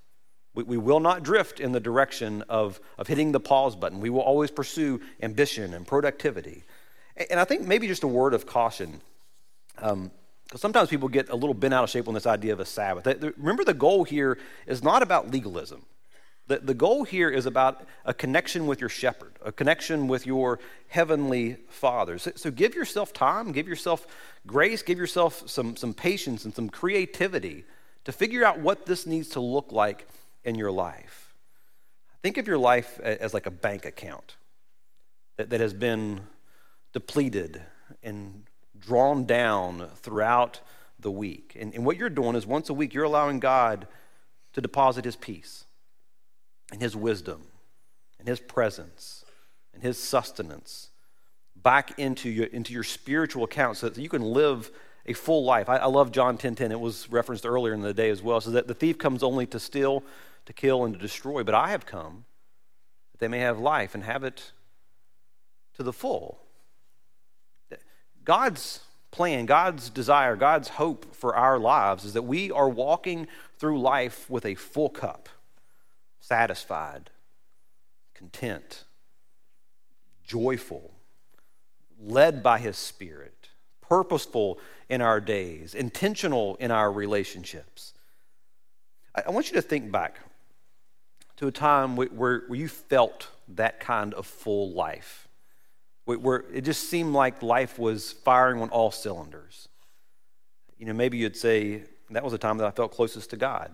We, 0.54 0.62
we 0.62 0.76
will 0.76 1.00
not 1.00 1.22
drift 1.22 1.60
in 1.60 1.72
the 1.72 1.80
direction 1.80 2.42
of, 2.48 2.80
of 2.98 3.06
hitting 3.06 3.32
the 3.32 3.40
pause 3.40 3.76
button. 3.76 4.00
We 4.00 4.10
will 4.10 4.20
always 4.20 4.50
pursue 4.50 5.00
ambition 5.22 5.74
and 5.74 5.86
productivity. 5.86 6.64
And 7.30 7.40
I 7.40 7.44
think 7.44 7.62
maybe 7.62 7.86
just 7.86 8.02
a 8.02 8.08
word 8.08 8.34
of 8.34 8.46
caution. 8.46 9.00
Um, 9.78 10.10
Because 10.44 10.60
sometimes 10.60 10.90
people 10.90 11.08
get 11.08 11.30
a 11.30 11.34
little 11.34 11.54
bent 11.54 11.74
out 11.74 11.84
of 11.84 11.90
shape 11.90 12.06
on 12.06 12.14
this 12.14 12.26
idea 12.26 12.52
of 12.52 12.60
a 12.60 12.64
Sabbath. 12.66 13.06
Remember, 13.38 13.64
the 13.64 13.74
goal 13.74 14.04
here 14.04 14.36
is 14.66 14.82
not 14.82 15.02
about 15.02 15.30
legalism. 15.30 15.86
The, 16.46 16.58
the 16.58 16.74
goal 16.74 17.04
here 17.04 17.30
is 17.30 17.46
about 17.46 17.86
a 18.04 18.12
connection 18.12 18.66
with 18.66 18.80
your 18.80 18.90
shepherd, 18.90 19.32
a 19.42 19.50
connection 19.50 20.08
with 20.08 20.26
your 20.26 20.58
heavenly 20.88 21.56
father. 21.68 22.18
So, 22.18 22.32
so 22.36 22.50
give 22.50 22.74
yourself 22.74 23.12
time, 23.14 23.52
give 23.52 23.66
yourself 23.66 24.06
grace, 24.46 24.82
give 24.82 24.98
yourself 24.98 25.48
some, 25.48 25.76
some 25.76 25.94
patience 25.94 26.44
and 26.44 26.54
some 26.54 26.68
creativity 26.68 27.64
to 28.04 28.12
figure 28.12 28.44
out 28.44 28.58
what 28.58 28.84
this 28.84 29.06
needs 29.06 29.30
to 29.30 29.40
look 29.40 29.72
like 29.72 30.06
in 30.44 30.54
your 30.54 30.70
life. 30.70 31.34
Think 32.22 32.36
of 32.36 32.46
your 32.46 32.58
life 32.58 33.00
as 33.00 33.32
like 33.32 33.46
a 33.46 33.50
bank 33.50 33.86
account 33.86 34.36
that, 35.36 35.48
that 35.48 35.60
has 35.60 35.72
been 35.72 36.20
depleted 36.92 37.62
and 38.02 38.44
drawn 38.78 39.24
down 39.24 39.88
throughout 39.96 40.60
the 41.00 41.10
week. 41.10 41.56
And, 41.58 41.74
and 41.74 41.86
what 41.86 41.96
you're 41.96 42.10
doing 42.10 42.36
is 42.36 42.46
once 42.46 42.68
a 42.68 42.74
week, 42.74 42.92
you're 42.92 43.04
allowing 43.04 43.40
God 43.40 43.86
to 44.52 44.60
deposit 44.60 45.06
His 45.06 45.16
peace 45.16 45.64
and 46.74 46.82
His 46.82 46.94
wisdom 46.94 47.42
and 48.18 48.28
His 48.28 48.40
presence 48.40 49.24
and 49.72 49.82
His 49.82 49.98
sustenance 49.98 50.90
back 51.56 51.98
into 51.98 52.28
your, 52.28 52.46
into 52.46 52.72
your 52.72 52.82
spiritual 52.82 53.44
account 53.44 53.78
so 53.78 53.88
that 53.88 54.00
you 54.00 54.08
can 54.08 54.22
live 54.22 54.70
a 55.06 55.12
full 55.12 55.44
life. 55.44 55.68
I, 55.68 55.76
I 55.76 55.86
love 55.86 56.12
John 56.12 56.36
10 56.36 56.54
10. 56.54 56.72
It 56.72 56.80
was 56.80 57.10
referenced 57.10 57.46
earlier 57.46 57.74
in 57.74 57.80
the 57.80 57.94
day 57.94 58.10
as 58.10 58.22
well. 58.22 58.40
So 58.40 58.50
that 58.50 58.68
the 58.68 58.74
thief 58.74 58.98
comes 58.98 59.22
only 59.22 59.46
to 59.46 59.58
steal, 59.58 60.02
to 60.46 60.52
kill, 60.52 60.84
and 60.84 60.94
to 60.94 61.00
destroy. 61.00 61.42
But 61.42 61.54
I 61.54 61.70
have 61.70 61.86
come 61.86 62.24
that 63.12 63.20
they 63.20 63.28
may 63.28 63.38
have 63.38 63.58
life 63.58 63.94
and 63.94 64.04
have 64.04 64.24
it 64.24 64.52
to 65.76 65.82
the 65.82 65.92
full. 65.92 66.40
God's 68.24 68.80
plan, 69.10 69.46
God's 69.46 69.90
desire, 69.90 70.34
God's 70.34 70.68
hope 70.68 71.14
for 71.14 71.36
our 71.36 71.58
lives 71.58 72.04
is 72.04 72.14
that 72.14 72.22
we 72.22 72.50
are 72.50 72.68
walking 72.68 73.28
through 73.58 73.80
life 73.80 74.28
with 74.28 74.44
a 74.44 74.54
full 74.54 74.88
cup, 74.88 75.28
satisfied, 76.26 77.10
content, 78.14 78.84
joyful, 80.24 80.90
led 82.00 82.42
by 82.42 82.58
His 82.58 82.78
Spirit, 82.78 83.50
purposeful 83.82 84.58
in 84.88 85.02
our 85.02 85.20
days, 85.20 85.74
intentional 85.74 86.56
in 86.56 86.70
our 86.70 86.90
relationships. 86.90 87.92
I, 89.14 89.30
want 89.30 89.50
you 89.50 89.56
to 89.56 89.62
think 89.62 89.92
back 89.92 90.18
to 91.36 91.46
a 91.46 91.52
time 91.52 91.94
where, 91.94 92.42
you 92.50 92.68
felt 92.68 93.28
that 93.48 93.78
kind 93.80 94.14
of 94.14 94.26
full 94.26 94.72
life, 94.72 95.28
where 96.06 96.44
it 96.54 96.62
just 96.62 96.88
seemed 96.88 97.12
like 97.12 97.42
life 97.42 97.78
was 97.78 98.12
firing 98.12 98.62
on 98.62 98.70
all 98.70 98.90
cylinders. 98.90 99.68
You 100.78 100.86
know, 100.86 100.94
maybe 100.94 101.18
you'd 101.18 101.36
say, 101.36 101.82
that 102.10 102.24
was 102.24 102.32
a 102.32 102.38
time 102.38 102.56
that 102.58 102.66
I 102.66 102.70
felt 102.70 102.92
closest 102.92 103.30
to 103.30 103.36
God. 103.36 103.70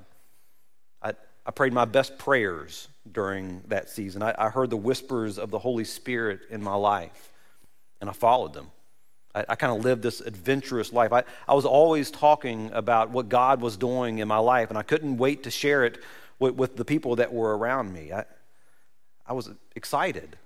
I, 1.50 1.52
prayed 1.52 1.72
my 1.72 1.84
best 1.84 2.16
prayers 2.16 2.86
during 3.10 3.62
that 3.66 3.90
season. 3.90 4.22
I, 4.22 4.32
I 4.38 4.50
heard 4.50 4.70
the 4.70 4.76
whispers 4.76 5.36
of 5.36 5.50
the 5.50 5.58
Holy 5.58 5.82
Spirit 5.82 6.42
in 6.48 6.62
my 6.62 6.76
life, 6.76 7.32
and 8.00 8.08
I 8.08 8.12
followed 8.12 8.54
them. 8.54 8.68
I, 9.34 9.44
I 9.48 9.54
kind 9.56 9.76
of 9.76 9.84
lived 9.84 10.00
this 10.00 10.20
adventurous 10.20 10.92
life. 10.92 11.12
I, 11.12 11.24
I 11.48 11.54
was 11.54 11.64
always 11.64 12.12
talking 12.12 12.70
about 12.72 13.10
what 13.10 13.28
God 13.28 13.60
was 13.60 13.76
doing 13.76 14.20
in 14.20 14.28
my 14.28 14.38
life, 14.38 14.68
and 14.68 14.78
I 14.78 14.82
couldn't 14.82 15.16
wait 15.16 15.42
to 15.42 15.50
share 15.50 15.84
it 15.84 15.98
with, 16.38 16.54
with 16.54 16.76
the 16.76 16.84
people 16.84 17.16
that 17.16 17.32
were 17.32 17.58
around 17.58 17.92
me. 17.92 18.12
I, 18.12 18.26
I 19.26 19.32
was 19.32 19.50
excited. 19.74 20.36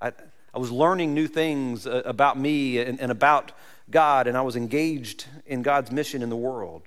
I, 0.00 0.12
I 0.54 0.58
was 0.58 0.70
learning 0.70 1.12
new 1.12 1.26
things 1.26 1.86
uh, 1.86 2.00
about 2.06 2.38
me 2.38 2.78
and, 2.78 2.98
and 2.98 3.12
about 3.12 3.52
God, 3.90 4.26
and 4.26 4.38
I 4.38 4.40
was 4.40 4.56
engaged 4.56 5.26
in 5.44 5.60
God's 5.60 5.92
mission 5.92 6.22
in 6.22 6.30
the 6.30 6.36
world. 6.36 6.84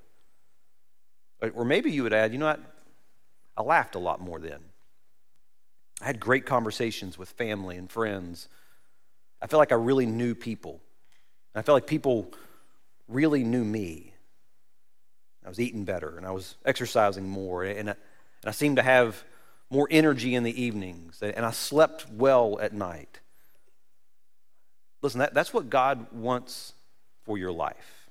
Or 1.54 1.64
maybe 1.66 1.92
you 1.92 2.02
would 2.02 2.14
add, 2.14 2.34
you 2.34 2.40
know 2.40 2.48
what? 2.48 2.73
I 3.56 3.62
laughed 3.62 3.96
a 3.96 4.00
lot 4.00 4.20
more 4.20 4.40
then. 4.40 4.60
I 6.02 6.06
had 6.06 6.20
great 6.20 6.46
conversations 6.46 7.18
with 7.18 7.30
family 7.30 7.78
and 7.78 7.90
friends. 7.90 8.50
I 9.42 9.48
felt 9.48 9.60
like 9.60 9.72
I 9.72 9.76
really 9.76 10.06
knew 10.06 10.36
people. 10.36 10.82
I 11.56 11.62
felt 11.62 11.76
like 11.76 11.88
people 11.88 12.32
really 13.08 13.44
knew 13.44 13.64
me. 13.64 14.14
I 15.46 15.50
was 15.50 15.60
eating 15.60 15.84
better 15.84 16.18
and 16.18 16.26
I 16.26 16.32
was 16.32 16.56
exercising 16.66 17.28
more, 17.30 17.64
and 17.64 17.90
I, 17.92 17.94
and 17.94 18.50
I 18.50 18.52
seemed 18.52 18.78
to 18.78 18.84
have 18.84 19.24
more 19.70 19.88
energy 19.92 20.36
in 20.36 20.44
the 20.44 20.62
evenings, 20.62 21.22
and 21.22 21.46
I 21.46 21.52
slept 21.52 22.10
well 22.10 22.60
at 22.60 22.74
night. 22.74 23.20
Listen, 25.02 25.20
that, 25.20 25.34
that's 25.34 25.54
what 25.54 25.70
God 25.70 26.12
wants 26.14 26.74
for 27.24 27.38
your 27.38 27.52
life. 27.52 28.10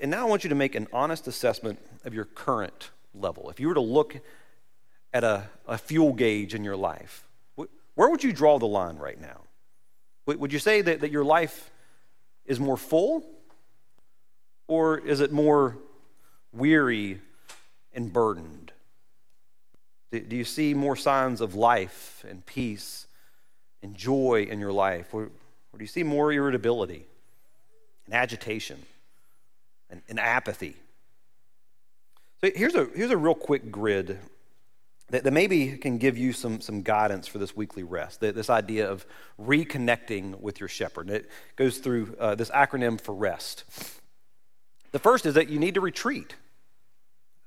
And 0.00 0.10
now 0.10 0.26
I 0.26 0.28
want 0.28 0.44
you 0.44 0.50
to 0.50 0.56
make 0.56 0.74
an 0.74 0.88
honest 0.92 1.26
assessment 1.26 1.78
of 2.04 2.14
your 2.14 2.24
current 2.24 2.90
level. 3.14 3.50
If 3.50 3.60
you 3.60 3.68
were 3.68 3.74
to 3.74 3.80
look 3.80 4.16
at 5.12 5.24
a, 5.24 5.48
a 5.66 5.78
fuel 5.78 6.12
gauge 6.12 6.54
in 6.54 6.64
your 6.64 6.76
life, 6.76 7.26
where 7.94 8.08
would 8.08 8.24
you 8.24 8.32
draw 8.32 8.58
the 8.58 8.66
line 8.66 8.96
right 8.96 9.20
now? 9.20 9.42
Would 10.26 10.52
you 10.52 10.58
say 10.58 10.80
that, 10.82 11.00
that 11.00 11.10
your 11.10 11.24
life 11.24 11.70
is 12.46 12.60
more 12.60 12.76
full? 12.76 13.24
Or 14.68 14.98
is 14.98 15.20
it 15.20 15.32
more 15.32 15.76
weary 16.52 17.20
and 17.92 18.12
burdened? 18.12 18.72
Do 20.12 20.36
you 20.36 20.44
see 20.44 20.74
more 20.74 20.96
signs 20.96 21.40
of 21.40 21.54
life 21.54 22.24
and 22.28 22.44
peace 22.46 23.06
and 23.82 23.94
joy 23.94 24.46
in 24.48 24.60
your 24.60 24.72
life? 24.72 25.12
Or, 25.12 25.24
or 25.24 25.78
do 25.78 25.82
you 25.82 25.88
see 25.88 26.02
more 26.02 26.32
irritability 26.32 27.04
and 28.06 28.14
agitation 28.14 28.82
and, 29.88 30.02
and 30.08 30.18
apathy? 30.18 30.76
So 32.42 32.50
here's 32.54 32.74
a, 32.74 32.88
here's 32.94 33.10
a 33.10 33.16
real 33.18 33.34
quick 33.34 33.70
grid 33.70 34.18
that, 35.10 35.24
that 35.24 35.30
maybe 35.30 35.76
can 35.76 35.98
give 35.98 36.16
you 36.16 36.32
some, 36.32 36.60
some 36.62 36.82
guidance 36.82 37.26
for 37.26 37.38
this 37.38 37.54
weekly 37.54 37.82
rest. 37.82 38.20
This 38.20 38.48
idea 38.48 38.90
of 38.90 39.04
reconnecting 39.38 40.40
with 40.40 40.58
your 40.58 40.68
shepherd. 40.68 41.10
It 41.10 41.28
goes 41.56 41.78
through 41.78 42.16
uh, 42.18 42.36
this 42.36 42.50
acronym 42.50 42.98
for 42.98 43.14
rest. 43.14 43.64
The 44.92 44.98
first 44.98 45.26
is 45.26 45.34
that 45.34 45.50
you 45.50 45.58
need 45.58 45.74
to 45.74 45.82
retreat. 45.82 46.34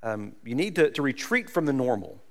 Um, 0.02 0.36
you 0.44 0.54
need 0.54 0.76
to, 0.76 0.90
to 0.90 1.02
retreat 1.02 1.50
from 1.50 1.66
the 1.66 1.72
normal. 1.72 2.22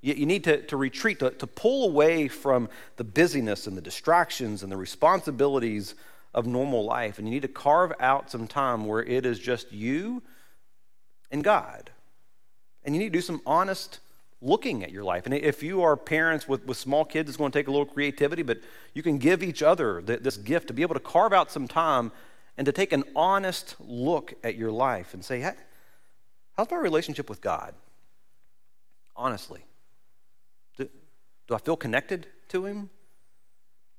You, 0.00 0.14
you 0.14 0.26
need 0.26 0.44
to, 0.44 0.62
to 0.66 0.76
retreat, 0.76 1.18
to, 1.18 1.30
to 1.30 1.46
pull 1.48 1.88
away 1.88 2.28
from 2.28 2.68
the 2.96 3.04
busyness 3.04 3.66
and 3.66 3.76
the 3.76 3.82
distractions 3.82 4.62
and 4.62 4.70
the 4.70 4.76
responsibilities 4.76 5.96
of 6.32 6.46
normal 6.46 6.84
life. 6.84 7.18
And 7.18 7.26
you 7.26 7.34
need 7.34 7.42
to 7.42 7.48
carve 7.48 7.92
out 7.98 8.30
some 8.30 8.46
time 8.46 8.86
where 8.86 9.02
it 9.02 9.26
is 9.26 9.40
just 9.40 9.72
you 9.72 10.22
and 11.30 11.42
God. 11.42 11.90
And 12.84 12.94
you 12.94 13.00
need 13.00 13.12
to 13.12 13.18
do 13.18 13.22
some 13.22 13.40
honest 13.46 14.00
looking 14.42 14.84
at 14.84 14.92
your 14.92 15.04
life. 15.04 15.24
And 15.24 15.34
if 15.34 15.62
you 15.62 15.82
are 15.82 15.96
parents 15.96 16.46
with, 16.46 16.66
with 16.66 16.76
small 16.76 17.04
kids, 17.04 17.30
it's 17.30 17.36
going 17.36 17.50
to 17.50 17.58
take 17.58 17.66
a 17.66 17.70
little 17.70 17.86
creativity, 17.86 18.42
but 18.42 18.58
you 18.92 19.02
can 19.02 19.18
give 19.18 19.42
each 19.42 19.62
other 19.62 20.02
this 20.02 20.36
gift 20.36 20.68
to 20.68 20.74
be 20.74 20.82
able 20.82 20.94
to 20.94 21.00
carve 21.00 21.32
out 21.32 21.50
some 21.50 21.66
time 21.66 22.12
and 22.56 22.66
to 22.66 22.72
take 22.72 22.92
an 22.92 23.04
honest 23.16 23.74
look 23.80 24.34
at 24.44 24.56
your 24.56 24.70
life 24.70 25.14
and 25.14 25.24
say, 25.24 25.40
hey, 25.40 25.54
how's 26.56 26.70
my 26.70 26.76
relationship 26.76 27.28
with 27.28 27.40
God? 27.40 27.74
Honestly. 29.16 29.64
Do, 30.76 30.88
do 31.48 31.54
I 31.54 31.58
feel 31.58 31.76
connected 31.76 32.26
to 32.48 32.66
Him? 32.66 32.90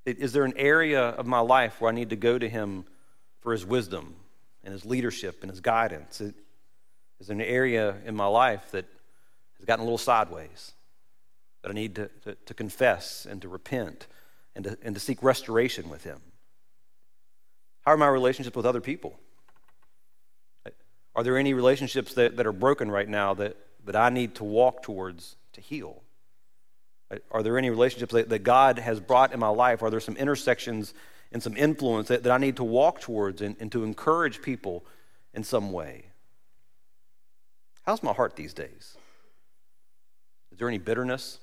Is 0.05 0.33
there 0.33 0.43
an 0.43 0.53
area 0.55 1.01
of 1.01 1.25
my 1.25 1.39
life 1.39 1.81
where 1.81 1.91
I 1.91 1.95
need 1.95 2.11
to 2.11 2.15
go 2.15 2.37
to 2.37 2.47
Him 2.47 2.85
for 3.41 3.51
His 3.51 3.65
wisdom 3.65 4.15
and 4.63 4.71
His 4.71 4.85
leadership 4.85 5.39
and 5.41 5.49
His 5.49 5.59
guidance? 5.59 6.21
Is 7.19 7.29
an 7.29 7.41
area 7.41 7.95
in 8.05 8.15
my 8.15 8.27
life 8.27 8.71
that 8.71 8.85
has 9.57 9.65
gotten 9.65 9.81
a 9.81 9.85
little 9.85 9.97
sideways, 9.97 10.73
that 11.61 11.71
I 11.71 11.73
need 11.73 11.95
to, 11.95 12.09
to, 12.23 12.35
to 12.35 12.53
confess 12.53 13.25
and 13.29 13.41
to 13.41 13.47
repent 13.47 14.07
and 14.55 14.65
to, 14.65 14.77
and 14.83 14.95
to 14.95 14.99
seek 14.99 15.23
restoration 15.23 15.89
with 15.89 16.03
Him? 16.03 16.19
How 17.85 17.93
are 17.93 17.97
my 17.97 18.07
relationships 18.07 18.55
with 18.55 18.65
other 18.65 18.81
people? 18.81 19.17
Are 21.15 21.23
there 21.23 21.37
any 21.37 21.53
relationships 21.53 22.13
that, 22.15 22.35
that 22.37 22.45
are 22.45 22.51
broken 22.51 22.91
right 22.91 23.07
now 23.07 23.33
that, 23.35 23.55
that 23.85 23.95
I 23.95 24.09
need 24.09 24.35
to 24.35 24.43
walk 24.43 24.83
towards 24.83 25.37
to 25.53 25.61
heal? 25.61 26.01
Are 27.31 27.43
there 27.43 27.57
any 27.57 27.69
relationships 27.69 28.13
that, 28.13 28.29
that 28.29 28.39
God 28.39 28.79
has 28.79 28.99
brought 28.99 29.31
in 29.31 29.39
my 29.39 29.47
life? 29.47 29.81
Are 29.81 29.89
there 29.89 29.99
some 29.99 30.17
intersections 30.17 30.93
and 31.31 31.41
some 31.41 31.55
influence 31.55 32.09
that, 32.09 32.23
that 32.23 32.31
I 32.31 32.37
need 32.37 32.57
to 32.57 32.63
walk 32.63 32.99
towards 32.99 33.41
and, 33.41 33.55
and 33.59 33.71
to 33.71 33.83
encourage 33.83 34.41
people 34.41 34.83
in 35.33 35.43
some 35.43 35.71
way? 35.71 36.05
How's 37.85 38.01
my 38.01 38.13
heart 38.13 38.35
these 38.35 38.53
days? 38.53 38.97
Is 40.51 40.57
there 40.57 40.67
any 40.67 40.79
bitterness, 40.79 41.39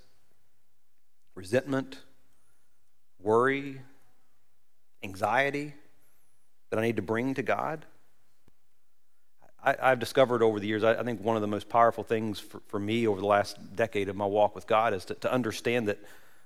resentment, 1.35 1.99
worry, 3.21 3.81
anxiety 5.05 5.75
that 6.71 6.79
I 6.79 6.83
need 6.83 6.97
to 6.97 7.03
bring 7.03 7.35
to 7.35 7.43
God? 7.43 7.85
I, 9.65 9.91
have 9.91 10.01
discovered 10.01 10.43
over 10.43 10.59
the 10.59 10.67
years, 10.67 10.83
I, 10.83 10.95
I, 10.95 11.05
think 11.05 11.23
one 11.23 11.37
of 11.37 11.43
the 11.43 11.47
most 11.49 11.69
powerful 11.69 12.03
things 12.03 12.41
for, 12.41 12.61
for, 12.67 12.81
me 12.81 13.07
over 13.07 13.21
the 13.21 13.27
last 13.27 13.77
decade 13.77 14.09
of 14.09 14.17
my 14.17 14.27
walk 14.27 14.57
with 14.57 14.67
God 14.67 14.93
is 14.93 15.05
to, 15.05 15.15
to 15.15 15.33
understand 15.33 15.87
that, 15.87 16.01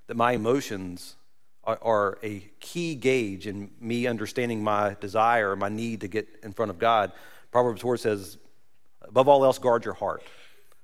that 0.09 0.19
my 0.19 0.33
emotions 0.33 1.17
are, 1.65 1.79
are 1.81 2.19
a 2.23 2.41
key 2.61 2.95
gauge 2.95 3.47
in 3.47 3.71
me 3.81 4.07
understanding 4.07 4.63
my 4.63 4.97
desire 5.01 5.57
my 5.57 5.71
need 5.71 6.03
to 6.03 6.09
get 6.09 6.29
in 6.43 6.53
front 6.53 6.71
of 6.71 6.79
God. 6.79 7.13
Proverbs 7.51 7.81
4 7.81 7.97
says, 7.97 8.37
above 9.03 9.29
all 9.29 9.45
else, 9.45 9.59
guard 9.59 9.85
your 9.85 9.95
heart, 9.95 10.23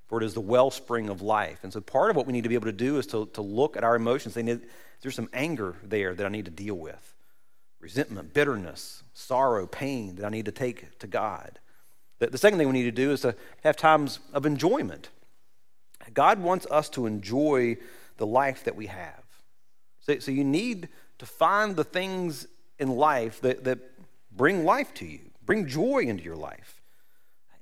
for 0.09 0.21
it 0.21 0.25
is 0.25 0.35
the 0.35 0.41
wellspring 0.41 1.09
of 1.09 1.23
life. 1.23 1.61
And 1.63 1.73
so 1.73 1.81
part 1.81 2.11
of 2.11 2.17
what 2.17 2.27
we 2.27 2.33
need 2.33 2.43
to 2.43 2.49
be 2.49 2.55
able 2.55 2.67
to 2.67 2.73
do 2.73 2.99
is 2.99 3.07
to, 3.09 3.27
to 3.35 3.43
look 3.43 3.77
at 3.77 3.85
our 3.85 3.97
emotions. 3.97 4.35
They 4.35 4.43
need, 4.43 4.61
there's 5.01 5.15
some 5.15 5.31
anger 5.33 5.77
there 5.83 6.15
that 6.15 6.27
I 6.27 6.29
need 6.29 6.45
to 6.45 6.51
deal 6.51 6.75
with, 6.75 7.15
resentment, 7.81 8.35
bitterness, 8.35 9.03
sorrow, 9.15 9.67
pain 9.67 10.17
that 10.17 10.25
I 10.25 10.31
need 10.31 10.47
to 10.47 10.53
take 10.53 10.99
to 10.99 11.07
God. 11.07 11.59
The, 12.19 12.29
the 12.29 12.39
second 12.39 12.59
thing 12.59 12.69
we 12.69 12.75
need 12.75 12.85
to 12.85 12.93
do 12.93 13.13
is 13.13 13.23
to 13.23 13.35
have 13.65 13.77
times 13.77 14.21
of 14.33 14.47
enjoyment. 14.47 15.09
God 16.13 16.41
wants 16.41 16.67
us 16.71 16.89
to 16.91 17.07
enjoy 17.07 17.77
the 18.17 18.27
life 18.27 18.65
that 18.65 18.77
we 18.77 18.87
have. 18.87 19.23
So, 20.01 20.19
so 20.19 20.31
you 20.31 20.45
need 20.45 20.89
to 21.19 21.27
find 21.27 21.77
the 21.77 21.85
things 21.85 22.47
in 22.79 22.91
life 22.91 23.41
that, 23.41 23.65
that 23.65 23.79
bring 24.31 24.65
life 24.65 24.93
to 24.95 25.07
you, 25.07 25.21
bring 25.45 25.67
joy 25.67 26.01
into 26.01 26.25
your 26.25 26.37
life. 26.37 26.82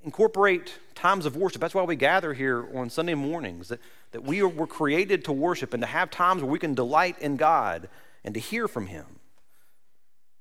Incorporate 0.03 0.73
times 0.95 1.25
of 1.25 1.35
worship. 1.35 1.61
That's 1.61 1.75
why 1.75 1.83
we 1.83 1.95
gather 1.95 2.33
here 2.33 2.67
on 2.75 2.89
Sunday 2.89 3.13
mornings, 3.13 3.67
that, 3.67 3.79
that 4.11 4.23
we 4.23 4.41
were 4.43 4.67
created 4.67 5.25
to 5.25 5.31
worship 5.31 5.73
and 5.73 5.81
to 5.81 5.87
have 5.87 6.09
times 6.09 6.41
where 6.41 6.51
we 6.51 6.59
can 6.59 6.73
delight 6.73 7.19
in 7.19 7.37
God 7.37 7.87
and 8.23 8.33
to 8.33 8.39
hear 8.39 8.67
from 8.67 8.87
Him. 8.87 9.05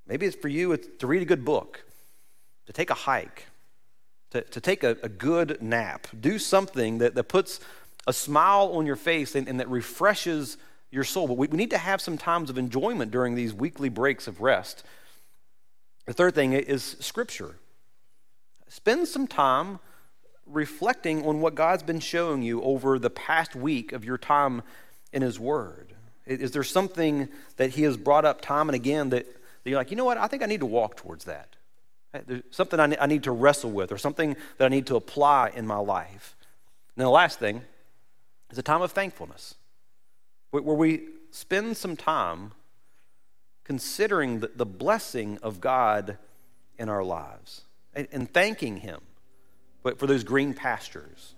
Maybe 0.07 0.27
it's 0.27 0.37
for 0.37 0.49
you 0.49 0.73
it's 0.73 0.89
to 0.99 1.07
read 1.07 1.23
a 1.23 1.27
good 1.27 1.45
book, 1.45 1.85
to 2.67 2.73
take 2.73 2.91
a 2.91 2.95
hike, 2.95 3.47
to, 4.31 4.43
to 4.43 4.61
take 4.61 4.83
a, 4.83 4.97
a 5.03 5.09
good 5.09 5.63
nap. 5.63 6.07
Do 6.19 6.39
something 6.39 6.99
that, 6.99 7.15
that 7.15 7.25
puts 7.25 7.61
a 8.07 8.13
smile 8.13 8.73
on 8.75 8.87
your 8.87 8.97
face 8.97 9.35
and, 9.35 9.47
and 9.47 9.61
that 9.61 9.69
refreshes 9.69 10.57
your 10.91 11.05
soul. 11.05 11.29
But 11.29 11.37
we, 11.37 11.49
we 11.49 11.57
need 11.57 11.71
to 11.71 11.79
have 11.79 12.01
some 12.01 12.19
times 12.19 12.51
of 12.51 12.59
enjoyment 12.59 13.11
during 13.11 13.35
these 13.35 13.55
weekly 13.55 13.89
breaks 13.89 14.27
of 14.27 14.41
rest. 14.41 14.85
The 16.07 16.13
third 16.13 16.35
thing 16.35 16.55
is 16.55 16.97
Scripture. 16.99 17.57
Spend 18.71 19.09
some 19.09 19.27
time 19.27 19.81
reflecting 20.47 21.27
on 21.27 21.41
what 21.41 21.57
God's 21.57 21.83
been 21.83 21.99
showing 21.99 22.43
you 22.43 22.63
over 22.63 23.01
the 23.01 23.11
past 23.11 23.57
week 23.57 23.91
of 23.91 24.05
your 24.05 24.17
time 24.17 24.63
in 25.13 25.23
His 25.23 25.41
Word. 25.41 25.93
Is 26.25 26.53
there 26.53 26.63
something 26.63 27.29
that 27.57 27.71
He 27.71 27.83
has 27.83 27.97
brought 27.97 28.25
up 28.25 28.41
time 28.41 28.69
and 28.69 28.77
again 28.77 29.11
that, 29.11 29.27
that 29.27 29.71
you're 29.71 29.79
like, 29.79 29.91
you 29.91 29.97
know 29.97 30.05
what, 30.05 30.19
I 30.19 30.29
think 30.29 30.45
I 30.45 30.47
need 30.47 30.61
to 30.61 30.67
walk 30.67 30.97
towards 30.97 31.25
that? 31.25 31.57
There's 32.27 32.45
something 32.53 32.79
I 32.79 33.07
need 33.07 33.25
to 33.25 33.33
wrestle 33.33 33.73
with 33.73 33.91
or 33.91 33.99
something 33.99 34.37
that 34.59 34.67
I 34.67 34.69
need 34.69 34.87
to 34.87 34.95
apply 34.95 35.51
in 35.53 35.67
my 35.67 35.79
life. 35.79 36.37
And 36.97 37.05
the 37.05 37.11
last 37.11 37.41
thing 37.41 37.63
is 38.53 38.59
a 38.59 38.63
time 38.63 38.83
of 38.83 38.93
thankfulness 38.93 39.57
where 40.53 40.63
we 40.63 41.09
spend 41.33 41.77
some 41.77 41.97
time 41.97 42.53
considering 43.65 44.41
the, 44.41 44.67
blessing 44.67 45.39
of 45.43 45.61
God 45.61 46.19
in 46.79 46.89
our 46.89 47.03
lives 47.03 47.63
and, 47.95 48.09
and 48.13 48.33
thanking 48.33 48.77
Him 48.79 49.01
but 49.83 49.99
for 49.99 50.07
those 50.07 50.25
green 50.25 50.55
pastures 50.55 51.35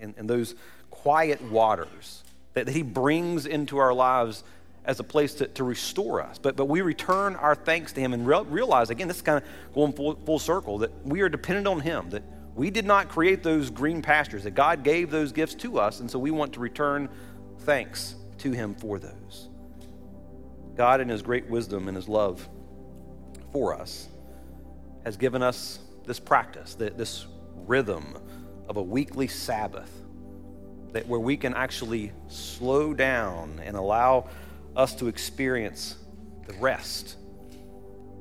and, 0.00 0.14
and 0.16 0.28
those 0.28 0.54
quiet 0.90 1.42
waters 1.42 2.22
that, 2.54 2.66
that 2.66 2.72
He 2.72 2.82
brings 2.82 3.46
into 3.46 3.78
our 3.78 3.92
lives 3.92 4.44
as 4.84 4.98
a 4.98 5.04
place 5.04 5.34
to, 5.34 5.46
to 5.46 5.64
restore 5.64 6.20
us. 6.20 6.38
But, 6.38 6.56
but 6.56 6.66
we 6.66 6.80
return 6.80 7.36
our 7.36 7.54
thanks 7.54 7.92
to 7.92 8.00
Him 8.00 8.12
and 8.12 8.26
re- 8.26 8.42
realize, 8.42 8.90
again, 8.90 9.08
this 9.08 9.18
is 9.18 9.22
kind 9.22 9.42
of 9.42 9.74
going 9.74 9.92
full, 9.92 10.16
full 10.24 10.38
circle, 10.38 10.78
that 10.78 10.90
we 11.06 11.20
are 11.20 11.28
dependent 11.28 11.66
on 11.66 11.80
Him, 11.80 12.10
that 12.10 12.22
we 12.54 12.70
did 12.70 12.84
not 12.84 13.08
create 13.08 13.42
those 13.42 13.70
green 13.70 14.02
pastures, 14.02 14.44
that 14.44 14.54
God 14.54 14.82
gave 14.82 15.10
those 15.10 15.32
gifts 15.32 15.54
to 15.56 15.78
us, 15.78 16.00
and 16.00 16.10
so 16.10 16.18
we 16.18 16.30
want 16.30 16.52
to 16.54 16.60
return 16.60 17.08
thanks 17.60 18.16
to 18.38 18.50
Him 18.50 18.74
for 18.74 18.98
those. 18.98 19.48
God, 20.74 21.00
in 21.00 21.08
His 21.08 21.22
great 21.22 21.48
wisdom 21.48 21.88
and 21.88 21.96
His 21.96 22.08
love 22.08 22.46
for 23.52 23.74
us, 23.74 24.08
has 25.04 25.16
given 25.16 25.42
us 25.42 25.78
this 26.04 26.18
practice, 26.18 26.74
this 26.74 27.26
rhythm 27.66 28.16
of 28.68 28.76
a 28.76 28.82
weekly 28.82 29.28
Sabbath, 29.28 29.90
that 30.92 31.06
where 31.06 31.20
we 31.20 31.36
can 31.36 31.54
actually 31.54 32.12
slow 32.28 32.92
down 32.92 33.60
and 33.64 33.76
allow 33.76 34.28
us 34.76 34.94
to 34.96 35.08
experience 35.08 35.96
the 36.46 36.52
rest 36.54 37.16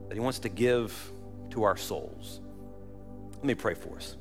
that 0.07 0.13
He 0.13 0.19
wants 0.19 0.39
to 0.39 0.49
give 0.49 1.11
to 1.51 1.63
our 1.63 1.77
souls. 1.77 2.39
Let 3.35 3.43
me 3.45 3.55
pray 3.55 3.73
for 3.73 3.95
us. 3.95 4.15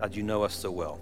God, 0.00 0.14
you 0.14 0.22
know 0.22 0.42
us 0.42 0.54
so 0.54 0.70
well. 0.70 1.00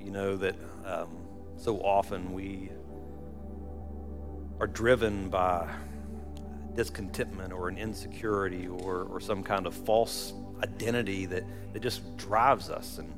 You 0.00 0.10
know 0.10 0.36
that 0.36 0.54
um, 0.86 1.18
so 1.56 1.78
often 1.80 2.32
we 2.32 2.70
are 4.60 4.66
driven 4.66 5.28
by 5.28 5.68
discontentment 6.74 7.52
or 7.52 7.68
an 7.68 7.78
insecurity 7.78 8.68
or, 8.68 9.04
or 9.04 9.20
some 9.20 9.42
kind 9.42 9.66
of 9.66 9.74
false 9.74 10.32
identity 10.62 11.26
that, 11.26 11.44
that 11.72 11.80
just 11.80 12.16
drives 12.16 12.70
us 12.70 12.98
and 12.98 13.12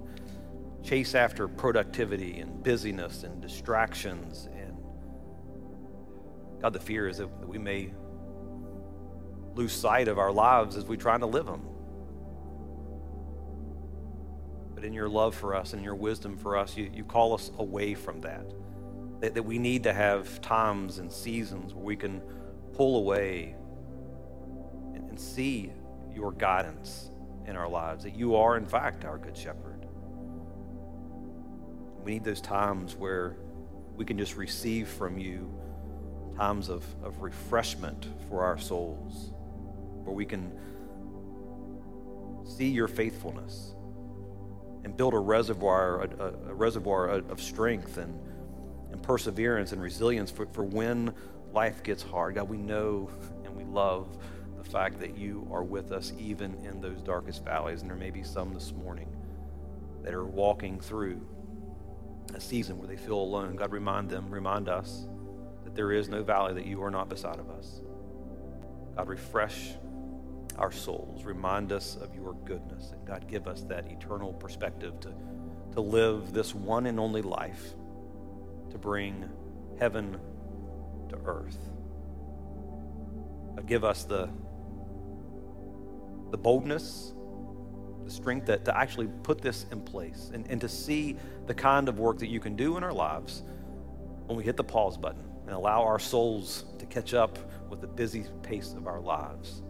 chase 0.82 1.14
after 1.14 1.48
productivity 1.48 2.40
and 2.40 2.62
busyness 2.62 3.24
and 3.24 3.40
distractions. 3.42 4.48
And 4.54 4.76
God, 6.60 6.72
the 6.72 6.80
fear 6.80 7.08
is 7.08 7.18
that 7.18 7.48
we 7.48 7.58
may 7.58 7.92
lose 9.54 9.72
sight 9.72 10.08
of 10.08 10.18
our 10.18 10.32
lives 10.32 10.76
as 10.76 10.84
we 10.86 10.96
try 10.96 11.18
to 11.18 11.26
live 11.26 11.46
them 11.46 11.62
but 14.82 14.88
in 14.88 14.94
your 14.94 15.08
love 15.08 15.32
for 15.32 15.54
us 15.54 15.74
and 15.74 15.84
your 15.84 15.94
wisdom 15.94 16.36
for 16.36 16.56
us, 16.56 16.76
you, 16.76 16.90
you 16.92 17.04
call 17.04 17.34
us 17.34 17.52
away 17.58 17.94
from 17.94 18.20
that. 18.22 18.44
That. 19.22 19.34
That 19.34 19.44
we 19.44 19.58
need 19.58 19.84
to 19.84 19.92
have 19.92 20.40
times 20.42 20.98
and 20.98 21.10
seasons 21.10 21.72
where 21.72 21.84
we 21.84 21.96
can 21.96 22.20
pull 22.74 22.98
away 22.98 23.54
and, 24.94 25.08
and 25.08 25.18
see 25.18 25.72
your 26.14 26.32
guidance 26.32 27.10
in 27.46 27.56
our 27.56 27.68
lives, 27.68 28.04
that 28.04 28.14
you 28.14 28.36
are, 28.36 28.56
in 28.56 28.66
fact, 28.66 29.04
our 29.04 29.18
good 29.18 29.36
shepherd. 29.36 29.86
We 32.04 32.12
need 32.12 32.24
those 32.24 32.40
times 32.40 32.96
where 32.96 33.36
we 33.96 34.04
can 34.04 34.18
just 34.18 34.36
receive 34.36 34.88
from 34.88 35.18
you 35.18 35.50
times 36.36 36.68
of, 36.68 36.84
of 37.02 37.20
refreshment 37.22 38.08
for 38.28 38.42
our 38.42 38.58
souls, 38.58 39.32
where 40.04 40.14
we 40.14 40.24
can 40.24 40.52
see 42.44 42.68
your 42.68 42.88
faithfulness 42.88 43.74
and 44.84 44.96
build 44.96 45.14
a 45.14 45.18
reservoir, 45.18 46.02
a, 46.02 46.24
a 46.48 46.54
reservoir 46.54 47.08
of 47.08 47.40
strength 47.40 47.98
and, 47.98 48.18
and 48.92 49.02
perseverance 49.02 49.72
and 49.72 49.82
resilience 49.82 50.30
for, 50.30 50.46
for 50.46 50.64
when 50.64 51.12
life 51.52 51.82
gets 51.82 52.02
hard. 52.02 52.34
God, 52.34 52.48
we 52.48 52.58
know 52.58 53.10
and 53.44 53.56
we 53.56 53.64
love 53.64 54.16
the 54.56 54.64
fact 54.64 55.00
that 55.00 55.16
you 55.16 55.48
are 55.50 55.64
with 55.64 55.92
us 55.92 56.12
even 56.18 56.54
in 56.64 56.80
those 56.80 57.00
darkest 57.02 57.44
valleys. 57.44 57.80
And 57.80 57.90
there 57.90 57.96
may 57.96 58.10
be 58.10 58.22
some 58.22 58.52
this 58.54 58.72
morning 58.72 59.08
that 60.02 60.14
are 60.14 60.24
walking 60.24 60.78
through 60.80 61.20
a 62.34 62.40
season 62.40 62.78
where 62.78 62.86
they 62.86 62.96
feel 62.96 63.18
alone. 63.18 63.56
God, 63.56 63.72
remind 63.72 64.08
them, 64.08 64.30
remind 64.30 64.68
us 64.68 65.06
that 65.64 65.74
there 65.74 65.92
is 65.92 66.08
no 66.08 66.22
valley 66.22 66.54
that 66.54 66.66
you 66.66 66.82
are 66.82 66.90
not 66.90 67.08
beside 67.08 67.38
of 67.38 67.50
us. 67.50 67.80
God, 68.96 69.08
refresh 69.08 69.70
our 70.58 70.72
souls. 70.72 71.24
Remind 71.24 71.72
us 71.72 71.96
of 71.96 72.14
your 72.14 72.34
goodness. 72.44 72.90
And 72.92 73.04
God, 73.06 73.26
give 73.26 73.48
us 73.48 73.62
that 73.62 73.86
eternal 73.90 74.34
perspective 74.34 75.00
to, 75.00 75.14
to 75.72 75.80
live 75.80 76.32
this 76.32 76.54
one 76.54 76.86
and 76.86 77.00
only 77.00 77.22
life 77.22 77.74
to 78.72 78.78
bring 78.78 79.28
heaven 79.78 80.18
to 81.08 81.16
earth. 81.24 81.58
Give 83.66 83.84
us 83.84 84.04
the, 84.04 84.28
the 86.30 86.38
boldness, 86.38 87.12
the 88.04 88.10
strength 88.10 88.46
that, 88.46 88.64
to 88.64 88.76
actually 88.76 89.08
put 89.22 89.40
this 89.40 89.66
in 89.70 89.82
place 89.82 90.30
and, 90.34 90.46
and 90.50 90.60
to 90.60 90.68
see 90.68 91.16
the 91.46 91.54
kind 91.54 91.88
of 91.88 91.98
work 91.98 92.18
that 92.18 92.28
you 92.28 92.40
can 92.40 92.56
do 92.56 92.76
in 92.76 92.82
our 92.82 92.92
lives 92.92 93.42
when 94.26 94.36
we 94.36 94.42
hit 94.42 94.56
the 94.56 94.64
pause 94.64 94.96
button 94.96 95.22
and 95.46 95.54
allow 95.54 95.82
our 95.82 95.98
souls 95.98 96.64
to 96.78 96.86
catch 96.86 97.14
up 97.14 97.38
with 97.68 97.80
the 97.80 97.86
busy 97.86 98.24
pace 98.42 98.72
of 98.72 98.86
our 98.86 99.00
lives. 99.00 99.62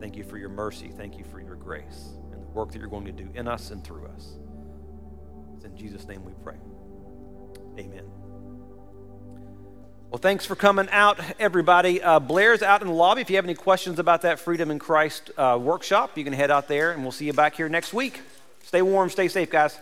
Thank 0.00 0.16
you 0.16 0.24
for 0.24 0.38
your 0.38 0.50
mercy. 0.50 0.92
Thank 0.96 1.18
you 1.18 1.24
for 1.24 1.40
your 1.40 1.56
grace 1.56 2.10
and 2.32 2.40
the 2.40 2.48
work 2.48 2.70
that 2.72 2.78
you're 2.78 2.88
going 2.88 3.06
to 3.06 3.12
do 3.12 3.28
in 3.34 3.48
us 3.48 3.70
and 3.70 3.82
through 3.82 4.06
us. 4.06 4.38
It's 5.56 5.64
in 5.64 5.76
Jesus' 5.76 6.06
name 6.06 6.24
we 6.24 6.32
pray. 6.44 6.56
Amen. 7.78 8.04
Well, 10.10 10.18
thanks 10.18 10.44
for 10.44 10.56
coming 10.56 10.88
out, 10.90 11.20
everybody. 11.38 12.02
Uh, 12.02 12.18
Blair's 12.18 12.62
out 12.62 12.80
in 12.80 12.88
the 12.88 12.94
lobby. 12.94 13.20
If 13.20 13.30
you 13.30 13.36
have 13.36 13.44
any 13.44 13.54
questions 13.54 13.98
about 13.98 14.22
that 14.22 14.40
Freedom 14.40 14.70
in 14.70 14.78
Christ 14.78 15.30
uh, 15.36 15.58
workshop, 15.60 16.16
you 16.16 16.24
can 16.24 16.32
head 16.32 16.50
out 16.50 16.66
there, 16.66 16.92
and 16.92 17.02
we'll 17.02 17.12
see 17.12 17.26
you 17.26 17.34
back 17.34 17.54
here 17.54 17.68
next 17.68 17.92
week. 17.92 18.22
Stay 18.64 18.82
warm, 18.82 19.10
stay 19.10 19.28
safe, 19.28 19.50
guys. 19.50 19.78